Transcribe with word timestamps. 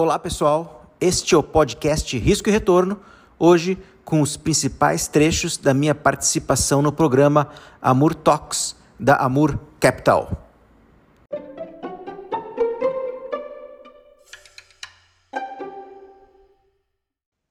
Olá 0.00 0.18
pessoal, 0.18 0.90
este 0.98 1.34
é 1.34 1.36
o 1.36 1.42
podcast 1.42 2.16
Risco 2.16 2.48
e 2.48 2.52
Retorno, 2.52 2.98
hoje 3.38 3.76
com 4.02 4.22
os 4.22 4.34
principais 4.34 5.06
trechos 5.06 5.58
da 5.58 5.74
minha 5.74 5.94
participação 5.94 6.80
no 6.80 6.90
programa 6.90 7.50
Amur 7.82 8.14
Talks, 8.14 8.74
da 8.98 9.16
Amur 9.16 9.58
Capital. 9.78 10.48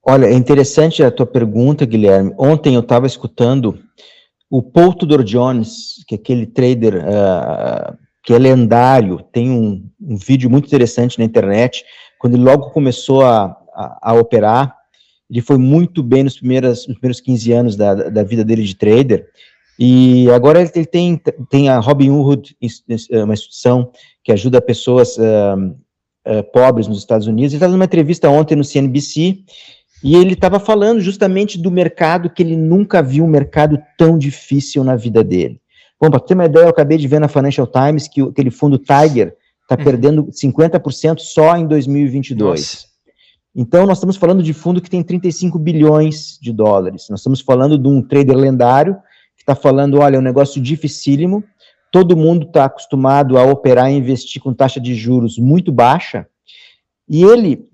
Olha, 0.03 0.25
é 0.25 0.33
interessante 0.33 1.03
a 1.03 1.11
tua 1.11 1.27
pergunta, 1.27 1.85
Guilherme. 1.85 2.33
Ontem 2.35 2.73
eu 2.73 2.81
estava 2.81 3.05
escutando 3.05 3.77
o 4.49 4.63
Paul 4.63 4.95
Tudor 4.95 5.21
Jones, 5.23 6.03
que 6.07 6.15
é 6.15 6.17
aquele 6.17 6.47
trader 6.47 6.95
uh, 6.95 7.95
que 8.23 8.33
é 8.33 8.39
lendário, 8.39 9.23
tem 9.31 9.51
um, 9.51 9.87
um, 10.01 10.15
vídeo 10.17 10.49
muito 10.49 10.65
interessante 10.65 11.19
na 11.19 11.25
internet, 11.25 11.85
quando 12.19 12.35
ele 12.35 12.43
logo 12.43 12.69
começou 12.69 13.25
a, 13.25 13.57
a, 13.73 14.11
a 14.11 14.13
operar, 14.13 14.75
ele 15.29 15.41
foi 15.41 15.57
muito 15.57 16.03
bem 16.03 16.23
nos 16.23 16.37
primeiros, 16.37 16.87
nos 16.87 16.97
primeiros 16.97 17.21
15 17.21 17.51
anos 17.51 17.75
da, 17.75 17.93
da 17.95 18.23
vida 18.23 18.43
dele 18.43 18.63
de 18.63 18.75
trader, 18.75 19.27
e 19.79 20.29
agora 20.31 20.61
ele 20.61 20.85
tem, 20.85 21.21
tem 21.49 21.69
a 21.69 21.79
Robinhood, 21.79 22.55
uma 23.23 23.33
instituição 23.33 23.91
que 24.23 24.31
ajuda 24.31 24.61
pessoas 24.61 25.17
uh, 25.17 25.71
uh, 26.27 26.43
pobres 26.51 26.87
nos 26.87 26.97
Estados 26.97 27.27
Unidos, 27.27 27.53
ele 27.53 27.57
estava 27.57 27.71
numa 27.71 27.85
entrevista 27.85 28.29
ontem 28.29 28.55
no 28.55 28.63
CNBC, 28.63 29.39
e 30.03 30.15
ele 30.15 30.33
estava 30.33 30.59
falando 30.59 30.99
justamente 30.99 31.57
do 31.57 31.71
mercado 31.71 32.29
que 32.29 32.43
ele 32.43 32.55
nunca 32.55 33.01
viu 33.01 33.23
um 33.23 33.29
mercado 33.29 33.81
tão 33.97 34.17
difícil 34.17 34.83
na 34.83 34.95
vida 34.95 35.23
dele. 35.23 35.61
Bom, 35.99 36.09
para 36.09 36.19
ter 36.19 36.33
uma 36.33 36.45
ideia, 36.45 36.63
eu 36.63 36.69
acabei 36.69 36.97
de 36.97 37.07
ver 37.07 37.19
na 37.19 37.27
Financial 37.27 37.67
Times 37.67 38.07
que 38.07 38.21
aquele 38.21 38.49
fundo 38.49 38.77
Tiger 38.77 39.35
está 39.69 39.75
uhum. 39.77 39.83
perdendo 39.83 40.25
50% 40.25 41.19
só 41.19 41.55
em 41.55 41.67
2022. 41.67 42.59
Nossa. 42.59 42.89
Então, 43.55 43.85
nós 43.85 43.97
estamos 43.97 44.15
falando 44.15 44.41
de 44.41 44.53
fundo 44.53 44.81
que 44.81 44.89
tem 44.89 45.03
35 45.03 45.59
bilhões 45.59 46.39
de 46.41 46.51
dólares. 46.51 47.07
Nós 47.09 47.19
estamos 47.19 47.41
falando 47.41 47.77
de 47.77 47.87
um 47.87 48.01
trader 48.01 48.35
lendário 48.35 48.95
que 49.35 49.43
está 49.43 49.55
falando: 49.55 49.99
olha, 49.99 50.15
é 50.15 50.19
um 50.19 50.23
negócio 50.23 50.61
dificílimo, 50.61 51.43
todo 51.91 52.17
mundo 52.17 52.47
está 52.47 52.65
acostumado 52.65 53.37
a 53.37 53.43
operar 53.43 53.91
e 53.91 53.95
investir 53.95 54.41
com 54.41 54.53
taxa 54.53 54.79
de 54.79 54.95
juros 54.95 55.37
muito 55.37 55.71
baixa. 55.71 56.27
E 57.07 57.23
ele, 57.23 57.67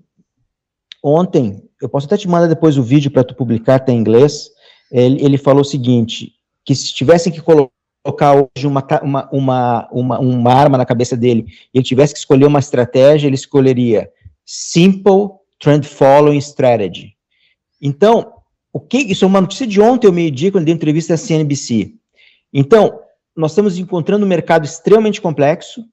ontem, 1.02 1.62
eu 1.80 1.88
posso 1.88 2.06
até 2.06 2.16
te 2.16 2.28
mandar 2.28 2.46
depois 2.46 2.78
o 2.78 2.82
vídeo 2.82 3.10
para 3.10 3.24
tu 3.24 3.34
publicar, 3.34 3.80
tá 3.80 3.92
em 3.92 3.98
inglês. 3.98 4.50
Ele, 4.90 5.22
ele, 5.24 5.38
falou 5.38 5.60
o 5.60 5.64
seguinte: 5.64 6.32
que 6.64 6.74
se 6.74 6.94
tivessem 6.94 7.32
que 7.32 7.40
colocar 7.40 7.70
hoje 8.10 8.66
uma, 8.66 8.86
uma, 9.02 9.28
uma, 9.32 9.88
uma, 9.90 10.18
uma 10.18 10.52
arma 10.52 10.78
na 10.78 10.86
cabeça 10.86 11.16
dele, 11.16 11.46
e 11.72 11.78
ele 11.78 11.84
tivesse 11.84 12.12
que 12.12 12.18
escolher 12.18 12.46
uma 12.46 12.58
estratégia, 12.58 13.26
ele 13.26 13.34
escolheria 13.34 14.10
Simple 14.44 15.30
Trend 15.60 15.86
Following 15.86 16.38
Strategy. 16.38 17.14
Então, 17.80 18.32
o 18.72 18.80
que 18.80 18.98
isso 18.98 19.24
é 19.24 19.28
uma 19.28 19.40
notícia 19.40 19.66
de 19.66 19.80
ontem, 19.80 20.06
ao 20.06 20.12
meio-dia, 20.12 20.52
quando 20.52 20.66
dei 20.66 20.74
entrevista 20.74 21.14
à 21.14 21.16
CNBC. 21.16 21.94
Então, 22.52 23.00
nós 23.34 23.52
estamos 23.52 23.78
encontrando 23.78 24.24
um 24.24 24.28
mercado 24.28 24.64
extremamente 24.64 25.20
complexo, 25.20 25.84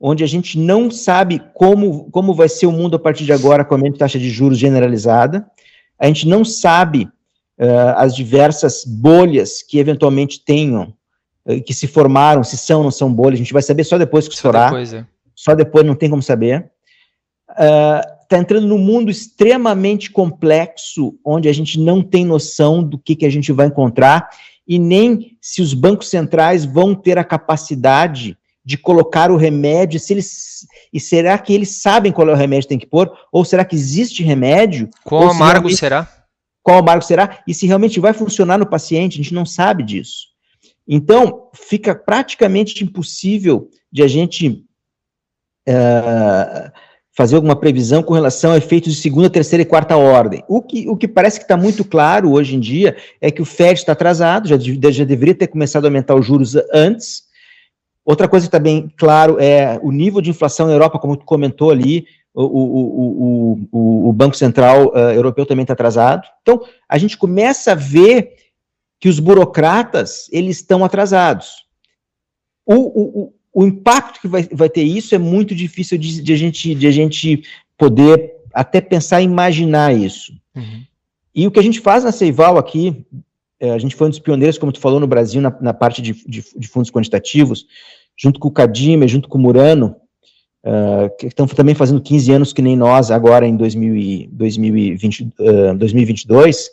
onde 0.00 0.24
a 0.24 0.26
gente 0.26 0.58
não 0.58 0.90
sabe 0.90 1.40
como, 1.54 2.10
como 2.10 2.34
vai 2.34 2.48
ser 2.48 2.66
o 2.66 2.72
mundo 2.72 2.96
a 2.96 2.98
partir 2.98 3.24
de 3.24 3.32
agora 3.32 3.64
com 3.64 3.74
a 3.74 3.76
aumento 3.76 3.98
taxa 3.98 4.18
de 4.18 4.28
juros 4.28 4.58
generalizada, 4.58 5.46
a 5.98 6.06
gente 6.06 6.26
não 6.26 6.44
sabe 6.44 7.04
uh, 7.04 7.94
as 7.96 8.14
diversas 8.16 8.84
bolhas 8.84 9.62
que 9.62 9.78
eventualmente 9.78 10.44
tenham, 10.44 10.92
que 11.64 11.74
se 11.74 11.86
formaram, 11.86 12.44
se 12.44 12.56
são 12.56 12.78
ou 12.78 12.84
não 12.84 12.90
são 12.90 13.12
bolhas, 13.12 13.34
a 13.34 13.42
gente 13.42 13.52
vai 13.52 13.62
saber 13.62 13.84
só 13.84 13.98
depois 13.98 14.28
que 14.28 14.34
estourar, 14.34 14.70
depois, 14.70 14.92
é. 14.92 15.04
só 15.34 15.54
depois 15.54 15.84
não 15.84 15.94
tem 15.94 16.08
como 16.08 16.22
saber. 16.22 16.70
Está 17.50 18.36
uh, 18.36 18.40
entrando 18.40 18.66
num 18.66 18.78
mundo 18.78 19.10
extremamente 19.10 20.10
complexo, 20.10 21.14
onde 21.24 21.48
a 21.48 21.52
gente 21.52 21.78
não 21.80 22.02
tem 22.02 22.24
noção 22.24 22.82
do 22.82 22.98
que, 22.98 23.16
que 23.16 23.26
a 23.26 23.30
gente 23.30 23.52
vai 23.52 23.66
encontrar, 23.66 24.28
e 24.66 24.78
nem 24.78 25.36
se 25.40 25.60
os 25.60 25.74
bancos 25.74 26.08
centrais 26.08 26.64
vão 26.64 26.94
ter 26.94 27.18
a 27.18 27.24
capacidade 27.24 28.38
de 28.64 28.78
colocar 28.78 29.30
o 29.30 29.36
remédio, 29.36 29.98
se 29.98 30.12
eles 30.12 30.66
e 30.92 31.00
será 31.00 31.36
que 31.38 31.52
eles 31.52 31.80
sabem 31.80 32.12
qual 32.12 32.28
é 32.28 32.32
o 32.32 32.36
remédio 32.36 32.64
que 32.64 32.68
tem 32.68 32.78
que 32.78 32.86
pôr, 32.86 33.10
ou 33.32 33.44
será 33.44 33.64
que 33.64 33.74
existe 33.74 34.22
remédio? 34.22 34.88
Qual 35.02 35.28
amargo 35.28 35.68
será? 35.70 36.08
Qual 36.62 36.78
amargo 36.78 37.04
será? 37.04 37.42
E 37.46 37.52
se 37.52 37.66
realmente 37.66 37.98
vai 37.98 38.12
funcionar 38.12 38.58
no 38.58 38.66
paciente, 38.66 39.14
a 39.14 39.22
gente 39.22 39.34
não 39.34 39.44
sabe 39.44 39.82
disso. 39.82 40.31
Então, 40.86 41.48
fica 41.54 41.94
praticamente 41.94 42.82
impossível 42.82 43.68
de 43.90 44.02
a 44.02 44.08
gente 44.08 44.64
uh, 45.68 46.72
fazer 47.16 47.36
alguma 47.36 47.54
previsão 47.54 48.02
com 48.02 48.14
relação 48.14 48.52
a 48.52 48.56
efeitos 48.56 48.94
de 48.94 49.00
segunda, 49.00 49.30
terceira 49.30 49.62
e 49.62 49.66
quarta 49.66 49.96
ordem. 49.96 50.42
O 50.48 50.60
que, 50.60 50.88
o 50.88 50.96
que 50.96 51.06
parece 51.06 51.38
que 51.38 51.44
está 51.44 51.56
muito 51.56 51.84
claro 51.84 52.32
hoje 52.32 52.56
em 52.56 52.60
dia 52.60 52.96
é 53.20 53.30
que 53.30 53.42
o 53.42 53.44
FED 53.44 53.74
está 53.74 53.92
atrasado, 53.92 54.48
já, 54.48 54.56
já 54.58 55.04
deveria 55.04 55.34
ter 55.34 55.46
começado 55.46 55.84
a 55.84 55.88
aumentar 55.88 56.14
os 56.14 56.26
juros 56.26 56.56
antes, 56.72 57.30
Outra 58.04 58.26
coisa 58.26 58.46
que 58.46 58.48
está 58.48 58.58
bem 58.58 58.92
claro 58.96 59.40
é 59.40 59.78
o 59.80 59.92
nível 59.92 60.20
de 60.20 60.30
inflação 60.30 60.66
na 60.66 60.72
Europa, 60.72 60.98
como 60.98 61.16
tu 61.16 61.24
comentou 61.24 61.70
ali, 61.70 62.04
o, 62.34 62.42
o, 62.42 63.68
o, 63.70 64.08
o 64.08 64.12
Banco 64.12 64.36
Central 64.36 64.88
uh, 64.88 65.12
Europeu 65.14 65.46
também 65.46 65.62
está 65.62 65.74
atrasado. 65.74 66.26
Então, 66.42 66.60
a 66.88 66.98
gente 66.98 67.16
começa 67.16 67.72
a 67.72 67.76
ver 67.76 68.34
que 69.02 69.08
os 69.08 69.18
burocratas, 69.18 70.28
eles 70.30 70.58
estão 70.58 70.84
atrasados. 70.84 71.66
O, 72.64 72.76
o, 72.76 73.34
o 73.52 73.66
impacto 73.66 74.20
que 74.20 74.28
vai, 74.28 74.48
vai 74.52 74.68
ter 74.68 74.84
isso 74.84 75.12
é 75.12 75.18
muito 75.18 75.56
difícil 75.56 75.98
de, 75.98 76.22
de, 76.22 76.32
a, 76.32 76.36
gente, 76.36 76.72
de 76.72 76.86
a 76.86 76.90
gente 76.92 77.42
poder 77.76 78.32
até 78.54 78.80
pensar 78.80 79.20
e 79.20 79.24
imaginar 79.24 79.92
isso. 79.92 80.32
Uhum. 80.54 80.84
E 81.34 81.48
o 81.48 81.50
que 81.50 81.58
a 81.58 81.62
gente 81.64 81.80
faz 81.80 82.04
na 82.04 82.12
Ceival 82.12 82.56
aqui, 82.56 83.04
é, 83.58 83.72
a 83.72 83.78
gente 83.78 83.96
foi 83.96 84.06
um 84.06 84.10
dos 84.10 84.20
pioneiros, 84.20 84.56
como 84.56 84.70
tu 84.70 84.78
falou, 84.78 85.00
no 85.00 85.06
Brasil, 85.08 85.42
na, 85.42 85.52
na 85.60 85.74
parte 85.74 86.00
de, 86.00 86.12
de, 86.24 86.44
de, 86.56 86.68
fundos 86.68 86.88
quantitativos, 86.88 87.66
junto 88.16 88.38
com 88.38 88.46
o 88.46 88.52
Cadime, 88.52 89.08
junto 89.08 89.28
com 89.28 89.36
o 89.36 89.40
Murano, 89.40 89.96
uh, 90.64 91.10
que 91.18 91.26
estão 91.26 91.48
também 91.48 91.74
fazendo 91.74 92.00
15 92.00 92.30
anos 92.30 92.52
que 92.52 92.62
nem 92.62 92.76
nós, 92.76 93.10
agora 93.10 93.48
em 93.48 93.56
2000, 93.56 94.28
2020, 94.30 95.22
uh, 95.40 95.74
2022, 95.76 96.70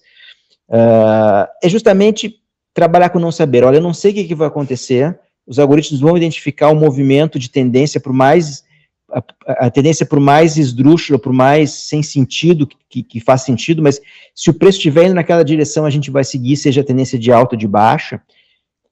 uh, 0.70 1.48
é 1.62 1.70
justamente 1.70 2.36
trabalhar 2.74 3.10
com 3.10 3.20
não 3.20 3.32
saber. 3.32 3.64
Olha, 3.64 3.78
eu 3.78 3.82
não 3.82 3.94
sei 3.94 4.12
o 4.12 4.14
que, 4.16 4.24
que 4.24 4.36
vai 4.36 4.48
acontecer, 4.48 5.20
os 5.46 5.60
algoritmos 5.60 6.00
vão 6.00 6.16
identificar 6.16 6.70
o 6.70 6.74
um 6.74 6.80
movimento 6.80 7.40
de 7.40 7.50
tendência 7.50 8.00
por 8.00 8.14
mais 8.14 8.64
a, 9.12 9.24
a, 9.66 9.70
tendência 9.72 10.06
por 10.06 10.20
mais 10.20 10.58
esdrúxula, 10.58 11.20
por 11.20 11.34
mais 11.34 11.72
sem 11.72 12.04
sentido, 12.04 12.68
que, 12.90 13.04
que 13.04 13.20
faz 13.20 13.42
sentido, 13.42 13.82
mas 13.82 14.00
se 14.36 14.50
o 14.50 14.54
preço 14.54 14.78
estiver 14.78 15.06
indo 15.06 15.16
naquela 15.16 15.44
direção, 15.44 15.86
a 15.86 15.90
gente 15.90 16.12
vai 16.12 16.24
seguir, 16.24 16.56
seja 16.58 16.82
a 16.82 16.84
tendência 16.84 17.18
de 17.18 17.32
alta 17.32 17.56
ou 17.56 17.60
de 17.60 17.68
baixa. 17.68 18.22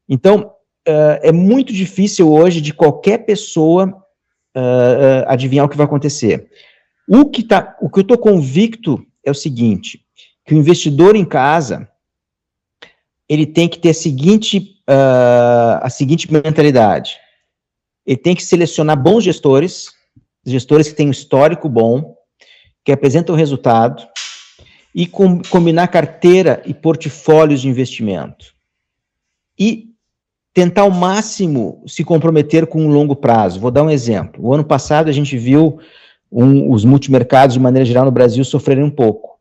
Então, 0.10 0.52
uh, 0.88 1.20
é 1.22 1.32
muito 1.32 1.72
difícil 1.72 2.32
hoje 2.32 2.62
de 2.62 2.74
qualquer 2.74 3.20
pessoa 3.20 3.88
uh, 4.56 4.60
uh, 4.60 5.26
adivinhar 5.28 5.66
o 5.66 5.70
que 5.70 5.78
vai 5.78 5.86
acontecer. 5.86 6.48
O 7.08 7.30
que, 7.30 7.44
tá, 7.44 7.78
o 7.82 7.90
que 7.90 8.00
eu 8.00 8.02
estou 8.02 8.18
convicto 8.18 9.06
é 9.24 9.32
o 9.32 9.36
seguinte, 9.36 10.02
que 10.48 10.54
o 10.54 10.58
investidor 10.58 11.18
em 11.18 11.26
casa, 11.26 11.90
ele 13.28 13.46
tem 13.46 13.68
que 13.68 13.78
ter 13.78 13.90
a 13.90 13.94
seguinte, 13.94 14.82
a 14.88 15.90
seguinte 15.90 16.32
mentalidade. 16.32 17.18
Ele 18.06 18.16
tem 18.16 18.34
que 18.34 18.42
selecionar 18.42 18.98
bons 18.98 19.26
gestores, 19.26 19.92
gestores 20.46 20.88
que 20.88 20.96
têm 20.96 21.10
um 21.10 21.12
histórico 21.12 21.68
bom, 21.68 22.16
que 22.86 22.94
apresentam 22.94 23.36
resultado, 23.36 24.08
e 24.96 25.06
com, 25.06 25.42
combinar 25.44 25.90
carteira 25.90 26.64
e 26.66 26.74
portfólios 26.74 27.60
de 27.60 27.68
investimento. 27.68 28.46
E 29.60 29.90
tentar 30.54 30.84
ao 30.84 30.92
máximo 30.92 31.84
se 31.86 32.06
comprometer 32.06 32.66
com 32.66 32.82
um 32.82 32.90
longo 32.90 33.18
prazo. 33.18 33.60
Vou 33.60 33.70
dar 33.70 33.84
um 33.84 33.90
exemplo. 33.90 34.46
O 34.46 34.54
ano 34.54 34.64
passado 34.64 35.10
a 35.10 35.12
gente 35.12 35.38
viu 35.38 35.78
um, 36.32 36.72
os 36.72 36.86
multimercados, 36.86 37.56
de 37.56 37.60
maneira 37.60 37.86
geral, 37.86 38.06
no 38.06 38.12
Brasil 38.12 38.46
sofrerem 38.46 38.86
um 38.86 38.90
pouco. 38.90 39.37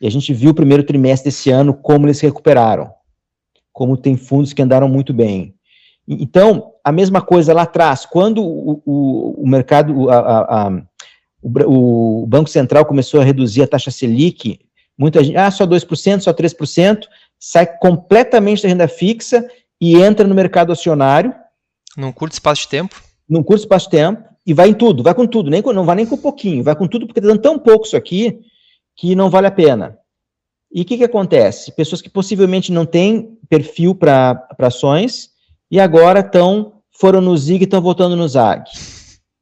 E 0.00 0.06
a 0.06 0.10
gente 0.10 0.32
viu 0.32 0.50
o 0.50 0.54
primeiro 0.54 0.82
trimestre 0.82 1.30
desse 1.30 1.50
ano 1.50 1.74
como 1.74 2.06
eles 2.06 2.18
se 2.18 2.26
recuperaram. 2.26 2.90
Como 3.72 3.96
tem 3.96 4.16
fundos 4.16 4.52
que 4.52 4.62
andaram 4.62 4.88
muito 4.88 5.12
bem. 5.12 5.54
Então, 6.06 6.72
a 6.84 6.92
mesma 6.92 7.20
coisa 7.20 7.52
lá 7.52 7.62
atrás, 7.62 8.06
quando 8.06 8.42
o, 8.42 8.82
o, 8.84 9.42
o 9.42 9.48
mercado, 9.48 10.08
a, 10.08 10.18
a, 10.18 10.66
a, 10.66 10.82
o, 11.42 12.22
o, 12.22 12.26
Banco 12.26 12.48
Central 12.48 12.86
começou 12.86 13.20
a 13.20 13.24
reduzir 13.24 13.62
a 13.62 13.66
taxa 13.66 13.90
Selic, 13.90 14.60
muita 14.96 15.24
gente, 15.24 15.36
ah, 15.36 15.50
só 15.50 15.66
2%, 15.66 16.20
só 16.20 16.32
3%, 16.32 17.06
sai 17.38 17.66
completamente 17.78 18.62
da 18.62 18.68
renda 18.68 18.86
fixa 18.86 19.46
e 19.80 19.96
entra 19.96 20.26
no 20.26 20.34
mercado 20.34 20.72
acionário. 20.72 21.34
Num 21.96 22.12
curto 22.12 22.34
espaço 22.34 22.62
de 22.62 22.68
tempo? 22.68 23.02
Num 23.28 23.42
curto 23.42 23.60
espaço 23.60 23.86
de 23.86 23.96
tempo, 23.96 24.22
e 24.46 24.54
vai 24.54 24.68
em 24.68 24.74
tudo, 24.74 25.02
vai 25.02 25.12
com 25.12 25.26
tudo, 25.26 25.50
nem, 25.50 25.60
não 25.60 25.84
vai 25.84 25.96
nem 25.96 26.06
com 26.06 26.16
pouquinho, 26.16 26.62
vai 26.62 26.76
com 26.76 26.86
tudo, 26.86 27.06
porque 27.06 27.18
está 27.18 27.28
dando 27.28 27.42
tão 27.42 27.58
pouco 27.58 27.84
isso 27.84 27.96
aqui 27.96 28.38
que 28.96 29.14
não 29.14 29.30
vale 29.30 29.46
a 29.46 29.50
pena. 29.50 29.98
E 30.72 30.82
o 30.82 30.84
que, 30.84 30.98
que 30.98 31.04
acontece? 31.04 31.72
Pessoas 31.72 32.02
que 32.02 32.10
possivelmente 32.10 32.72
não 32.72 32.84
têm 32.84 33.38
perfil 33.48 33.94
para 33.94 34.46
ações, 34.58 35.30
e 35.70 35.80
agora 35.80 36.20
estão 36.20 36.72
foram 36.98 37.20
no 37.20 37.36
ZIG 37.36 37.62
e 37.62 37.64
estão 37.64 37.80
voltando 37.80 38.16
no 38.16 38.26
ZAG, 38.26 38.70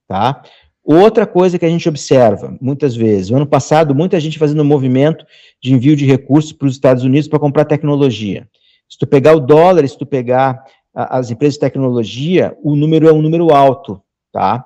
tá? 0.08 0.42
Outra 0.82 1.26
coisa 1.26 1.58
que 1.58 1.64
a 1.64 1.68
gente 1.68 1.88
observa, 1.88 2.56
muitas 2.60 2.94
vezes, 2.94 3.30
no 3.30 3.36
ano 3.36 3.46
passado, 3.46 3.94
muita 3.94 4.20
gente 4.20 4.38
fazendo 4.38 4.60
um 4.60 4.66
movimento 4.66 5.24
de 5.62 5.72
envio 5.72 5.96
de 5.96 6.04
recursos 6.04 6.52
para 6.52 6.66
os 6.66 6.74
Estados 6.74 7.04
Unidos 7.04 7.28
para 7.28 7.38
comprar 7.38 7.64
tecnologia. 7.64 8.46
Se 8.88 8.98
tu 8.98 9.06
pegar 9.06 9.34
o 9.34 9.40
dólar, 9.40 9.88
se 9.88 9.96
tu 9.96 10.04
pegar 10.04 10.62
a, 10.94 11.18
as 11.18 11.30
empresas 11.30 11.54
de 11.54 11.60
tecnologia, 11.60 12.54
o 12.62 12.76
número 12.76 13.08
é 13.08 13.12
um 13.12 13.22
número 13.22 13.54
alto, 13.54 14.02
tá? 14.30 14.64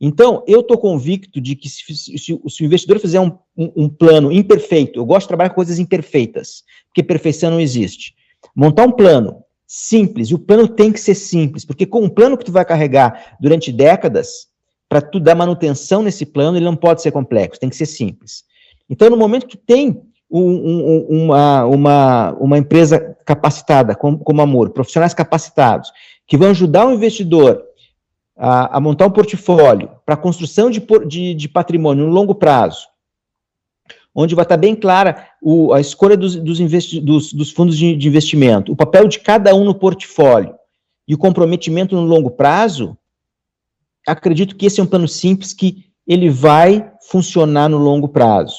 Então, 0.00 0.42
eu 0.46 0.60
estou 0.60 0.78
convicto 0.78 1.40
de 1.40 1.54
que 1.54 1.68
se, 1.68 1.94
se, 1.94 2.18
se, 2.18 2.32
o 2.32 2.64
investidor 2.64 2.98
fizer 2.98 3.20
um, 3.20 3.32
um, 3.56 3.72
um, 3.76 3.88
plano 3.88 4.32
imperfeito, 4.32 4.98
eu 4.98 5.04
gosto 5.04 5.22
de 5.22 5.28
trabalhar 5.28 5.50
com 5.50 5.56
coisas 5.56 5.78
imperfeitas, 5.78 6.64
porque 6.86 7.02
perfeição 7.02 7.50
não 7.50 7.60
existe. 7.60 8.14
Montar 8.56 8.86
um 8.86 8.92
plano 8.92 9.44
simples, 9.66 10.28
e 10.28 10.34
o 10.34 10.38
plano 10.38 10.66
tem 10.66 10.90
que 10.90 10.98
ser 10.98 11.14
simples, 11.14 11.66
porque 11.66 11.84
com 11.84 12.00
um 12.00 12.08
plano 12.08 12.38
que 12.38 12.44
tu 12.44 12.50
vai 12.50 12.64
carregar 12.64 13.36
durante 13.40 13.70
décadas, 13.70 14.48
para 14.88 15.02
tu 15.02 15.20
dar 15.20 15.34
manutenção 15.34 16.02
nesse 16.02 16.24
plano, 16.24 16.56
ele 16.56 16.64
não 16.64 16.74
pode 16.74 17.02
ser 17.02 17.12
complexo, 17.12 17.60
tem 17.60 17.68
que 17.68 17.76
ser 17.76 17.86
simples. 17.86 18.42
Então, 18.88 19.10
no 19.10 19.16
momento 19.16 19.46
que 19.46 19.56
tem 19.56 20.02
um, 20.30 21.06
uma, 21.08 21.64
uma, 21.66 22.32
uma 22.32 22.58
empresa 22.58 23.16
capacitada, 23.24 23.94
como, 23.94 24.18
como 24.18 24.40
Amor, 24.40 24.70
profissionais 24.70 25.12
capacitados, 25.12 25.92
que 26.26 26.36
vão 26.36 26.50
ajudar 26.50 26.86
o 26.86 26.92
investidor 26.92 27.62
a, 28.40 28.78
a 28.78 28.80
montar 28.80 29.06
um 29.06 29.10
portfólio 29.10 29.90
para 30.06 30.16
construção 30.16 30.70
de, 30.70 30.82
de, 31.06 31.34
de, 31.34 31.48
patrimônio 31.48 32.06
no 32.06 32.10
longo 32.10 32.34
prazo, 32.34 32.86
onde 34.14 34.34
vai 34.34 34.44
estar 34.44 34.56
bem 34.56 34.74
clara 34.74 35.28
o, 35.42 35.74
a 35.74 35.80
escolha 35.80 36.16
dos, 36.16 36.36
dos, 36.36 36.58
dos, 37.02 37.32
dos 37.34 37.50
fundos 37.50 37.76
de, 37.76 37.94
de 37.94 38.08
investimento, 38.08 38.72
o 38.72 38.76
papel 38.76 39.06
de 39.06 39.20
cada 39.20 39.54
um 39.54 39.62
no 39.62 39.74
portfólio 39.74 40.54
e 41.06 41.14
o 41.14 41.18
comprometimento 41.18 41.94
no 41.94 42.02
longo 42.02 42.30
prazo, 42.30 42.96
acredito 44.08 44.56
que 44.56 44.64
esse 44.64 44.80
é 44.80 44.82
um 44.82 44.86
plano 44.86 45.06
simples 45.06 45.52
que 45.52 45.84
ele 46.06 46.30
vai 46.30 46.90
funcionar 47.10 47.68
no 47.68 47.76
longo 47.76 48.08
prazo. 48.08 48.56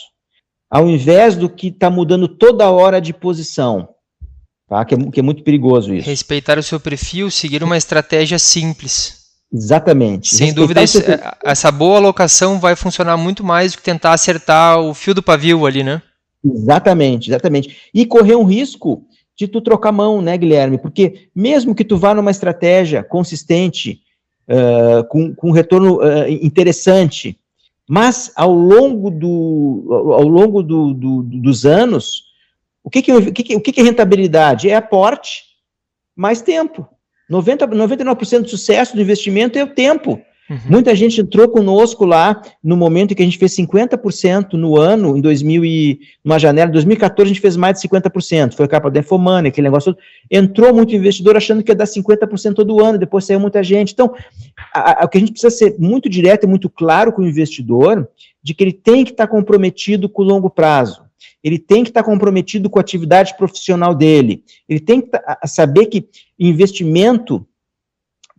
Ao 0.69 0.87
invés 0.87 1.35
do 1.35 1.49
que 1.49 1.67
está 1.67 1.89
mudando 1.89 2.27
toda 2.27 2.69
hora 2.69 3.01
de 3.01 3.13
posição, 3.13 3.89
tá? 4.69 4.85
que, 4.85 4.93
é, 4.93 4.97
que 5.11 5.19
é 5.19 5.23
muito 5.23 5.43
perigoso 5.43 5.93
isso. 5.93 6.07
Respeitar 6.07 6.59
o 6.59 6.63
seu 6.63 6.79
perfil, 6.79 7.31
seguir 7.31 7.63
uma 7.63 7.75
estratégia 7.75 8.37
simples. 8.37 9.20
Exatamente. 9.53 10.33
Sem 10.33 10.53
dúvida, 10.53 10.81
esse, 10.81 11.03
essa 11.43 11.71
boa 11.71 11.97
alocação 11.97 12.59
vai 12.59 12.75
funcionar 12.75 13.17
muito 13.17 13.43
mais 13.43 13.73
do 13.73 13.77
que 13.77 13.83
tentar 13.83 14.13
acertar 14.13 14.79
o 14.79 14.93
fio 14.93 15.13
do 15.13 15.21
pavio 15.21 15.65
ali, 15.65 15.83
né? 15.83 16.01
Exatamente, 16.43 17.29
exatamente. 17.29 17.77
E 17.93 18.05
correr 18.05 18.35
um 18.35 18.45
risco 18.45 19.05
de 19.35 19.47
tu 19.47 19.59
trocar 19.59 19.91
mão, 19.91 20.21
né, 20.21 20.37
Guilherme? 20.37 20.77
Porque 20.77 21.29
mesmo 21.35 21.75
que 21.75 21.83
tu 21.83 21.97
vá 21.97 22.13
numa 22.13 22.31
estratégia 22.31 23.03
consistente, 23.03 24.01
uh, 24.47 25.03
com, 25.09 25.35
com 25.35 25.49
um 25.49 25.53
retorno 25.53 25.97
uh, 25.97 26.27
interessante, 26.41 27.37
mas 27.87 28.31
ao 28.35 28.53
longo, 28.53 29.11
do, 29.11 30.13
ao 30.13 30.27
longo 30.27 30.63
do, 30.63 30.93
do, 30.93 31.23
dos 31.23 31.65
anos, 31.65 32.23
o 32.83 32.89
que, 32.89 33.01
que, 33.01 33.11
o, 33.11 33.33
que, 33.33 33.55
o 33.55 33.59
que 33.59 33.81
é 33.81 33.83
rentabilidade? 33.83 34.69
É 34.69 34.75
aporte 34.75 35.43
mais 36.15 36.41
tempo. 36.41 36.87
90, 37.31 37.65
99% 37.65 38.41
do 38.41 38.49
sucesso 38.49 38.93
do 38.93 39.01
investimento 39.01 39.57
é 39.57 39.63
o 39.63 39.67
tempo. 39.73 40.21
Uhum. 40.49 40.59
Muita 40.67 40.93
gente 40.93 41.21
entrou 41.21 41.47
conosco 41.47 42.03
lá 42.03 42.41
no 42.61 42.75
momento 42.75 43.11
em 43.11 43.15
que 43.15 43.21
a 43.21 43.25
gente 43.25 43.37
fez 43.37 43.55
50% 43.55 44.53
no 44.53 44.77
ano, 44.77 45.15
em 45.15 45.21
2000 45.21 45.63
e, 45.63 45.99
numa 46.25 46.37
janela, 46.37 46.69
em 46.69 46.73
2014 46.73 47.25
a 47.25 47.33
gente 47.33 47.41
fez 47.41 47.55
mais 47.55 47.79
de 47.79 47.87
50%, 47.87 48.53
foi 48.53 48.65
a 48.65 48.67
capa 48.67 48.91
da 48.91 48.99
aquele 48.99 49.67
negócio 49.67 49.93
todo. 49.93 50.03
Entrou 50.29 50.73
muito 50.73 50.93
investidor 50.93 51.37
achando 51.37 51.63
que 51.63 51.71
ia 51.71 51.75
dar 51.75 51.85
50% 51.85 52.53
todo 52.53 52.83
ano, 52.83 52.97
depois 52.97 53.23
saiu 53.23 53.39
muita 53.39 53.63
gente. 53.63 53.93
Então, 53.93 54.13
o 55.01 55.07
que 55.07 55.17
a 55.17 55.21
gente 55.21 55.31
precisa 55.31 55.55
ser 55.55 55.77
muito 55.79 56.09
direto 56.09 56.43
e 56.43 56.49
muito 56.49 56.69
claro 56.69 57.13
com 57.13 57.21
o 57.21 57.27
investidor, 57.27 58.05
de 58.43 58.53
que 58.53 58.61
ele 58.61 58.73
tem 58.73 59.05
que 59.05 59.11
estar 59.11 59.27
comprometido 59.27 60.09
com 60.09 60.21
o 60.21 60.25
longo 60.25 60.49
prazo 60.49 61.01
ele 61.43 61.59
tem 61.59 61.83
que 61.83 61.89
estar 61.89 62.03
comprometido 62.03 62.69
com 62.69 62.79
a 62.79 62.81
atividade 62.81 63.35
profissional 63.37 63.93
dele, 63.95 64.43
ele 64.67 64.79
tem 64.79 65.01
que 65.01 65.09
saber 65.45 65.87
que 65.87 66.07
investimento 66.39 67.45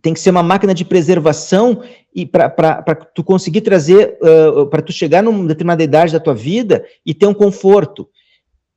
tem 0.03 0.13
que 0.13 0.19
ser 0.19 0.31
uma 0.31 0.43
máquina 0.43 0.73
de 0.73 0.83
preservação 0.83 1.81
e 2.13 2.25
para 2.25 2.93
tu 3.15 3.23
conseguir 3.23 3.61
trazer, 3.61 4.17
uh, 4.21 4.67
para 4.67 4.81
tu 4.81 4.91
chegar 4.91 5.23
numa 5.23 5.47
determinada 5.47 5.81
idade 5.81 6.11
da 6.11 6.19
tua 6.19 6.35
vida 6.35 6.85
e 7.05 7.13
ter 7.13 7.25
um 7.25 7.33
conforto. 7.33 8.09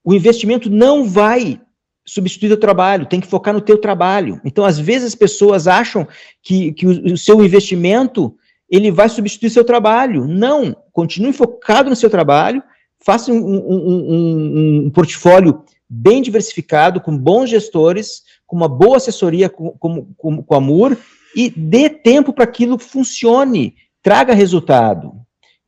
O 0.04 0.14
investimento 0.14 0.70
não 0.70 1.04
vai 1.04 1.60
substituir 2.06 2.52
o 2.52 2.56
trabalho, 2.56 3.06
tem 3.06 3.20
que 3.20 3.26
focar 3.26 3.52
no 3.52 3.60
teu 3.60 3.76
trabalho. 3.76 4.40
Então, 4.44 4.64
às 4.64 4.78
vezes 4.78 5.08
as 5.08 5.14
pessoas 5.16 5.66
acham 5.66 6.06
que, 6.40 6.72
que 6.72 6.86
o, 6.86 7.14
o 7.14 7.18
seu 7.18 7.44
investimento 7.44 8.36
ele 8.70 8.92
vai 8.92 9.08
substituir 9.08 9.50
seu 9.50 9.64
trabalho. 9.64 10.28
Não, 10.28 10.76
continue 10.92 11.32
focado 11.32 11.90
no 11.90 11.96
seu 11.96 12.08
trabalho, 12.08 12.62
faça 13.06 13.32
um, 13.32 13.36
um, 13.36 13.60
um, 13.68 14.86
um, 14.86 14.90
portfólio 14.90 15.62
bem 15.88 16.20
diversificado, 16.20 17.00
com 17.00 17.16
bons 17.16 17.48
gestores, 17.48 18.22
com 18.44 18.56
uma 18.56 18.68
boa 18.68 18.96
assessoria 18.96 19.48
com, 19.48 19.70
com, 19.78 20.04
com, 20.16 20.42
com 20.42 20.54
a 20.56 20.96
e 21.36 21.48
dê 21.48 21.88
tempo 21.88 22.32
para 22.32 22.42
aquilo 22.42 22.76
funcione, 22.80 23.76
traga 24.02 24.34
resultado. 24.34 25.12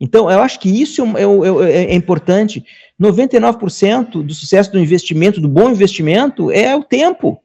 Então, 0.00 0.28
eu 0.28 0.40
acho 0.40 0.58
que 0.58 0.68
isso 0.68 1.04
é, 1.16 1.22
é, 1.22 1.70
é, 1.70 1.84
é 1.92 1.94
importante. 1.94 2.64
99% 3.00 4.20
do 4.24 4.34
sucesso 4.34 4.72
do 4.72 4.78
investimento, 4.80 5.40
do 5.40 5.48
bom 5.48 5.70
investimento, 5.70 6.50
é 6.50 6.74
o 6.74 6.82
tempo. 6.82 7.40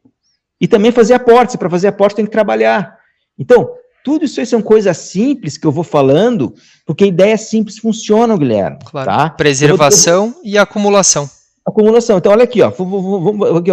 E 0.60 0.68
também 0.68 0.92
fazer 0.92 1.14
aportes. 1.14 1.56
Para 1.56 1.70
fazer 1.70 1.90
aporte 1.90 2.16
tem 2.16 2.26
que 2.26 2.32
trabalhar. 2.32 2.98
Então, 3.38 3.70
tudo 4.04 4.26
isso 4.26 4.40
aí 4.40 4.46
são 4.46 4.62
coisas 4.62 4.98
simples 4.98 5.58
que 5.58 5.66
eu 5.66 5.72
vou 5.72 5.84
falando, 5.84 6.54
porque 6.86 7.06
ideias 7.06 7.42
simples 7.42 7.78
funcionam, 7.78 8.38
Guilherme. 8.38 8.80
Claro. 8.86 9.10
Tá? 9.10 9.30
Preservação 9.30 10.32
vou... 10.32 10.42
e 10.44 10.58
acumulação. 10.58 11.30
Acumulação. 11.66 12.18
Então, 12.18 12.34
olha 12.34 12.44
aqui, 12.44 12.62
ó, 12.62 12.74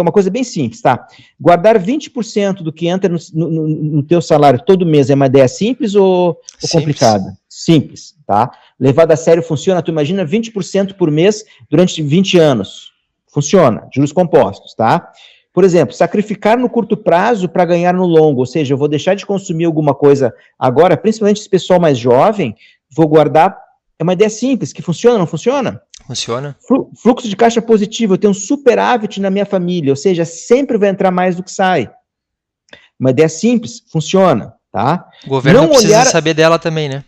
uma 0.01 0.11
coisa 0.13 0.29
bem 0.29 0.45
simples, 0.45 0.81
tá? 0.81 1.05
Guardar 1.37 1.77
20% 1.77 2.63
do 2.63 2.71
que 2.71 2.87
entra 2.87 3.09
no, 3.09 3.19
no, 3.33 3.67
no, 3.67 4.03
teu 4.03 4.21
salário 4.21 4.63
todo 4.65 4.85
mês 4.85 5.09
é 5.09 5.13
uma 5.13 5.25
ideia 5.25 5.47
simples 5.49 5.93
ou, 5.93 6.39
ou 6.63 6.69
complicada? 6.71 7.37
Simples, 7.49 8.15
tá? 8.25 8.49
Levado 8.79 9.11
a 9.11 9.17
sério 9.17 9.43
funciona, 9.43 9.81
tu 9.81 9.91
imagina 9.91 10.25
20% 10.25 10.93
por 10.93 11.11
mês 11.11 11.43
durante 11.69 12.01
20 12.01 12.39
anos. 12.39 12.93
Funciona, 13.27 13.85
juros 13.93 14.13
compostos, 14.13 14.73
tá? 14.73 15.11
Por 15.53 15.63
exemplo, 15.63 15.93
sacrificar 15.93 16.57
no 16.57 16.69
curto 16.69 16.95
prazo 16.95 17.49
para 17.49 17.65
ganhar 17.65 17.93
no 17.93 18.05
longo, 18.05 18.39
ou 18.39 18.45
seja, 18.45 18.73
eu 18.73 18.77
vou 18.77 18.87
deixar 18.87 19.15
de 19.15 19.25
consumir 19.25 19.65
alguma 19.65 19.93
coisa 19.93 20.33
agora, 20.57 20.95
principalmente 20.95 21.41
esse 21.41 21.49
pessoal 21.49 21.79
mais 21.79 21.97
jovem, 21.97 22.55
vou 22.89 23.07
guardar. 23.07 23.57
É 23.99 24.03
uma 24.03 24.13
ideia 24.13 24.29
simples, 24.29 24.71
que 24.71 24.81
funciona, 24.81 25.17
não 25.17 25.27
funciona? 25.27 25.81
Funciona. 26.07 26.55
Fluxo 26.95 27.27
de 27.27 27.35
caixa 27.35 27.61
positivo, 27.61 28.13
eu 28.13 28.17
tenho 28.17 28.31
um 28.31 28.35
superávit 28.35 29.19
na 29.19 29.29
minha 29.29 29.45
família, 29.45 29.91
ou 29.91 29.95
seja, 29.95 30.23
sempre 30.23 30.77
vai 30.77 30.89
entrar 30.89 31.11
mais 31.11 31.35
do 31.35 31.43
que 31.43 31.51
sai. 31.51 31.91
Uma 32.99 33.11
ideia 33.11 33.29
simples, 33.29 33.83
funciona, 33.91 34.53
tá? 34.71 35.05
O 35.25 35.29
governo 35.29 35.61
não 35.61 35.69
precisa 35.69 35.95
olhar... 35.95 36.05
saber 36.05 36.33
dela 36.33 36.57
também, 36.57 36.87
né? 36.87 37.03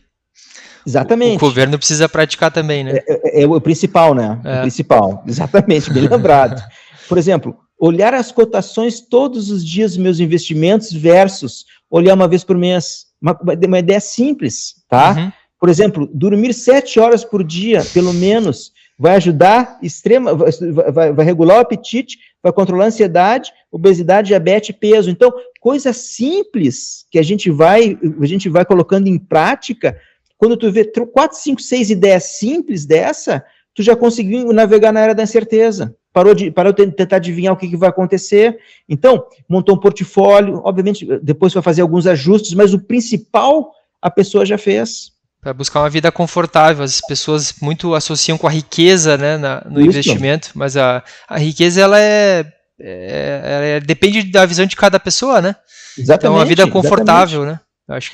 Exatamente. 0.85 1.37
O, 1.37 1.39
governo 1.39 1.77
precisa 1.77 2.09
praticar 2.09 2.51
também, 2.51 2.83
né? 2.83 2.99
É, 3.07 3.41
é, 3.41 3.43
é 3.43 3.47
o 3.47 3.59
principal, 3.61 4.13
né? 4.13 4.39
É. 4.43 4.57
O 4.57 4.61
principal, 4.61 5.23
exatamente, 5.27 5.91
bem 5.91 6.07
lembrado. 6.07 6.61
Por 7.07 7.17
exemplo, 7.17 7.57
olhar 7.85 8.13
as 8.13 8.31
cotações 8.31 9.01
todos 9.01 9.51
os 9.51 9.65
dias 9.65 9.91
dos 9.91 9.97
meus 9.97 10.19
investimentos 10.21 10.93
versus 10.93 11.65
olhar 11.91 12.13
uma 12.13 12.29
vez 12.29 12.41
por 12.41 12.57
mês. 12.57 13.07
Uma, 13.21 13.37
uma 13.67 13.79
ideia 13.79 13.99
simples, 13.99 14.75
tá? 14.87 15.11
Uhum. 15.11 15.31
Por 15.59 15.67
exemplo, 15.67 16.09
dormir 16.13 16.53
sete 16.53 16.97
horas 16.97 17.25
por 17.25 17.43
dia, 17.43 17.83
pelo 17.93 18.13
menos, 18.13 18.71
vai 18.97 19.17
ajudar 19.17 19.79
extrema, 19.83 20.33
vai, 20.33 21.11
vai, 21.11 21.25
regular 21.25 21.57
o 21.57 21.59
apetite, 21.59 22.19
vai 22.41 22.53
controlar 22.53 22.85
a 22.85 22.87
ansiedade, 22.87 23.51
obesidade, 23.69 24.27
diabetes, 24.27 24.73
peso. 24.79 25.09
Então, 25.09 25.33
coisas 25.59 25.97
simples 25.97 27.05
que 27.11 27.19
a 27.19 27.23
gente 27.23 27.51
vai, 27.51 27.97
a 28.21 28.25
gente 28.25 28.47
vai 28.47 28.63
colocando 28.63 29.07
em 29.07 29.17
prática. 29.17 29.99
Quando 30.37 30.55
tu 30.55 30.71
vê 30.71 30.85
quatro, 31.11 31.37
cinco, 31.37 31.61
seis 31.61 31.89
ideias 31.89 32.23
simples 32.23 32.85
dessa, 32.85 33.43
tu 33.75 33.83
já 33.83 33.93
conseguiu 33.93 34.53
navegar 34.53 34.93
na 34.93 35.01
era 35.01 35.13
da 35.13 35.23
incerteza 35.23 35.93
parou 36.13 36.35
de, 36.35 36.51
parou 36.51 36.71
de 36.71 36.91
tentar 36.91 37.17
adivinhar 37.17 37.53
o 37.53 37.57
que, 37.57 37.67
que, 37.67 37.75
vai 37.75 37.89
acontecer. 37.89 38.57
Então, 38.87 39.25
montou 39.49 39.75
um 39.75 39.79
portfólio, 39.79 40.61
obviamente, 40.63 41.05
depois 41.21 41.53
vai 41.53 41.63
fazer 41.63 41.81
alguns 41.81 42.05
ajustes, 42.05 42.53
mas 42.53 42.73
o 42.73 42.79
principal 42.79 43.71
a 44.01 44.11
pessoa 44.11 44.45
já 44.45 44.57
fez. 44.57 45.11
Para 45.41 45.53
buscar 45.53 45.81
uma 45.81 45.89
vida 45.89 46.11
confortável. 46.11 46.83
As 46.83 47.01
pessoas 47.01 47.55
muito 47.61 47.95
associam 47.95 48.37
com 48.37 48.47
a 48.47 48.51
riqueza 48.51 49.17
né, 49.17 49.37
na, 49.37 49.65
no 49.65 49.79
Isso. 49.79 49.89
investimento, 49.89 50.51
mas 50.53 50.77
a, 50.77 51.03
a 51.27 51.37
riqueza 51.37 51.81
ela 51.81 51.99
é, 51.99 52.45
é, 52.79 53.75
é, 53.75 53.79
depende 53.79 54.23
da 54.23 54.45
visão 54.45 54.65
de 54.65 54.75
cada 54.75 54.99
pessoa, 54.99 55.41
né? 55.41 55.55
Exatamente. 55.97 56.19
Então, 56.19 56.35
uma 56.35 56.45
vida 56.45 56.67
confortável, 56.67 57.41
exatamente. 57.41 57.59
né? 57.59 57.59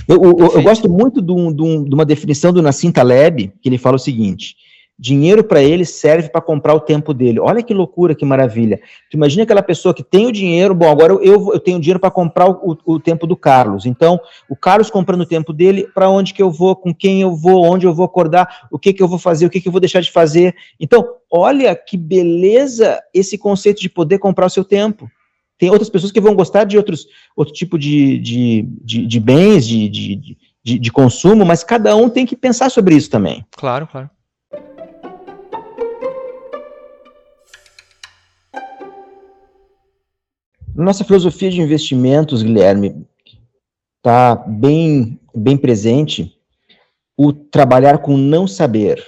Eu, 0.08 0.24
eu, 0.24 0.56
eu, 0.56 0.62
gosto 0.64 0.90
muito 0.90 1.22
de, 1.22 1.32
um, 1.32 1.54
de, 1.54 1.62
um, 1.62 1.84
de, 1.84 1.94
uma 1.94 2.06
definição 2.06 2.52
do 2.52 2.62
Nassim 2.62 2.92
Taleb, 2.92 3.54
que 3.62 3.70
ele 3.70 3.78
fala 3.78 3.98
o 3.98 4.00
seguinte: 4.00 4.56
Dinheiro 5.02 5.46
para 5.46 5.64
ele 5.64 5.86
serve 5.86 6.28
para 6.28 6.42
comprar 6.42 6.74
o 6.74 6.80
tempo 6.82 7.14
dele. 7.14 7.40
Olha 7.40 7.64
que 7.64 7.74
loucura, 7.74 8.14
que 8.14 8.26
maravilha. 8.26 8.82
Tu 9.10 9.16
imagina 9.16 9.44
aquela 9.44 9.64
pessoa 9.64 9.94
que 9.94 10.04
tem 10.04 10.28
o 10.28 10.32
dinheiro, 10.32 10.76
bom, 10.76 10.90
agora 10.90 11.14
eu, 11.14 11.54
eu 11.54 11.60
tenho 11.60 11.80
dinheiro 11.80 12.02
para 12.02 12.12
comprar 12.12 12.50
o, 12.50 12.78
o, 12.86 13.00
tempo 13.00 13.26
do 13.26 13.38
Carlos. 13.38 13.86
Então, 13.86 14.20
o 14.50 14.58
Carlos 14.58 14.90
comprando 14.90 15.22
o 15.22 15.26
tempo 15.26 15.54
dele, 15.54 15.88
para 15.96 16.10
onde 16.10 16.34
que 16.34 16.44
eu 16.44 16.52
vou, 16.52 16.76
com 16.76 16.94
quem 16.94 17.22
eu 17.22 17.34
vou, 17.34 17.64
onde 17.64 17.88
eu 17.88 17.94
vou 17.94 18.06
acordar, 18.06 18.68
o 18.70 18.78
que 18.78 18.92
que 18.92 19.02
eu 19.02 19.08
vou 19.08 19.18
fazer, 19.18 19.46
o 19.46 19.50
que 19.50 19.62
que 19.62 19.70
eu 19.70 19.72
vou 19.72 19.80
deixar 19.80 20.02
de 20.02 20.12
fazer. 20.12 20.54
Então, 20.78 21.08
olha 21.32 21.74
que 21.74 21.96
beleza 21.96 23.02
esse 23.14 23.38
conceito 23.38 23.80
de 23.80 23.88
poder 23.88 24.20
comprar 24.20 24.48
o 24.48 24.50
seu 24.50 24.66
tempo. 24.66 25.10
Tem 25.58 25.70
outras 25.70 25.90
pessoas 25.90 26.12
que 26.12 26.20
vão 26.20 26.36
gostar 26.36 26.66
de 26.66 26.76
outros, 26.76 27.08
outro 27.38 27.54
tipo 27.54 27.80
de, 27.80 28.20
de, 28.20 28.68
de, 28.84 29.08
de 29.08 29.20
bens, 29.22 29.66
de, 29.66 29.88
de, 29.88 30.38
de, 30.62 30.78
de 30.78 30.92
consumo, 30.92 31.46
mas 31.46 31.64
cada 31.64 31.96
um 31.96 32.10
tem 32.10 32.26
que 32.26 32.36
pensar 32.36 32.70
sobre 32.70 32.96
isso 32.96 33.10
também. 33.10 33.46
Claro, 33.56 33.88
claro. 33.88 34.10
Nossa 40.80 41.04
filosofia 41.04 41.52
de 41.52 41.60
investimentos, 41.60 42.42
Guilherme, 42.42 43.06
está 43.98 44.34
bem, 44.34 45.20
bem 45.36 45.58
presente 45.58 46.34
o 47.18 47.34
trabalhar 47.34 47.98
com 47.98 48.16
não 48.16 48.48
saber. 48.48 49.06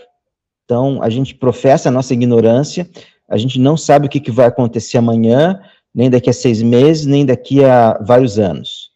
Então, 0.66 1.02
a 1.02 1.10
gente 1.10 1.34
professa 1.34 1.88
a 1.88 1.92
nossa 1.92 2.14
ignorância, 2.14 2.90
a 3.26 3.38
gente 3.38 3.58
não 3.58 3.78
sabe 3.78 4.08
o 4.08 4.10
que, 4.10 4.20
que 4.20 4.32
vai 4.32 4.48
acontecer 4.48 4.98
amanhã, 4.98 5.62
nem 5.96 6.10
daqui 6.10 6.30
a 6.30 6.34
seis 6.34 6.62
meses, 6.62 7.06
nem 7.06 7.26
daqui 7.26 7.64
a 7.64 7.98
vários 8.02 8.38
anos. 8.38 8.92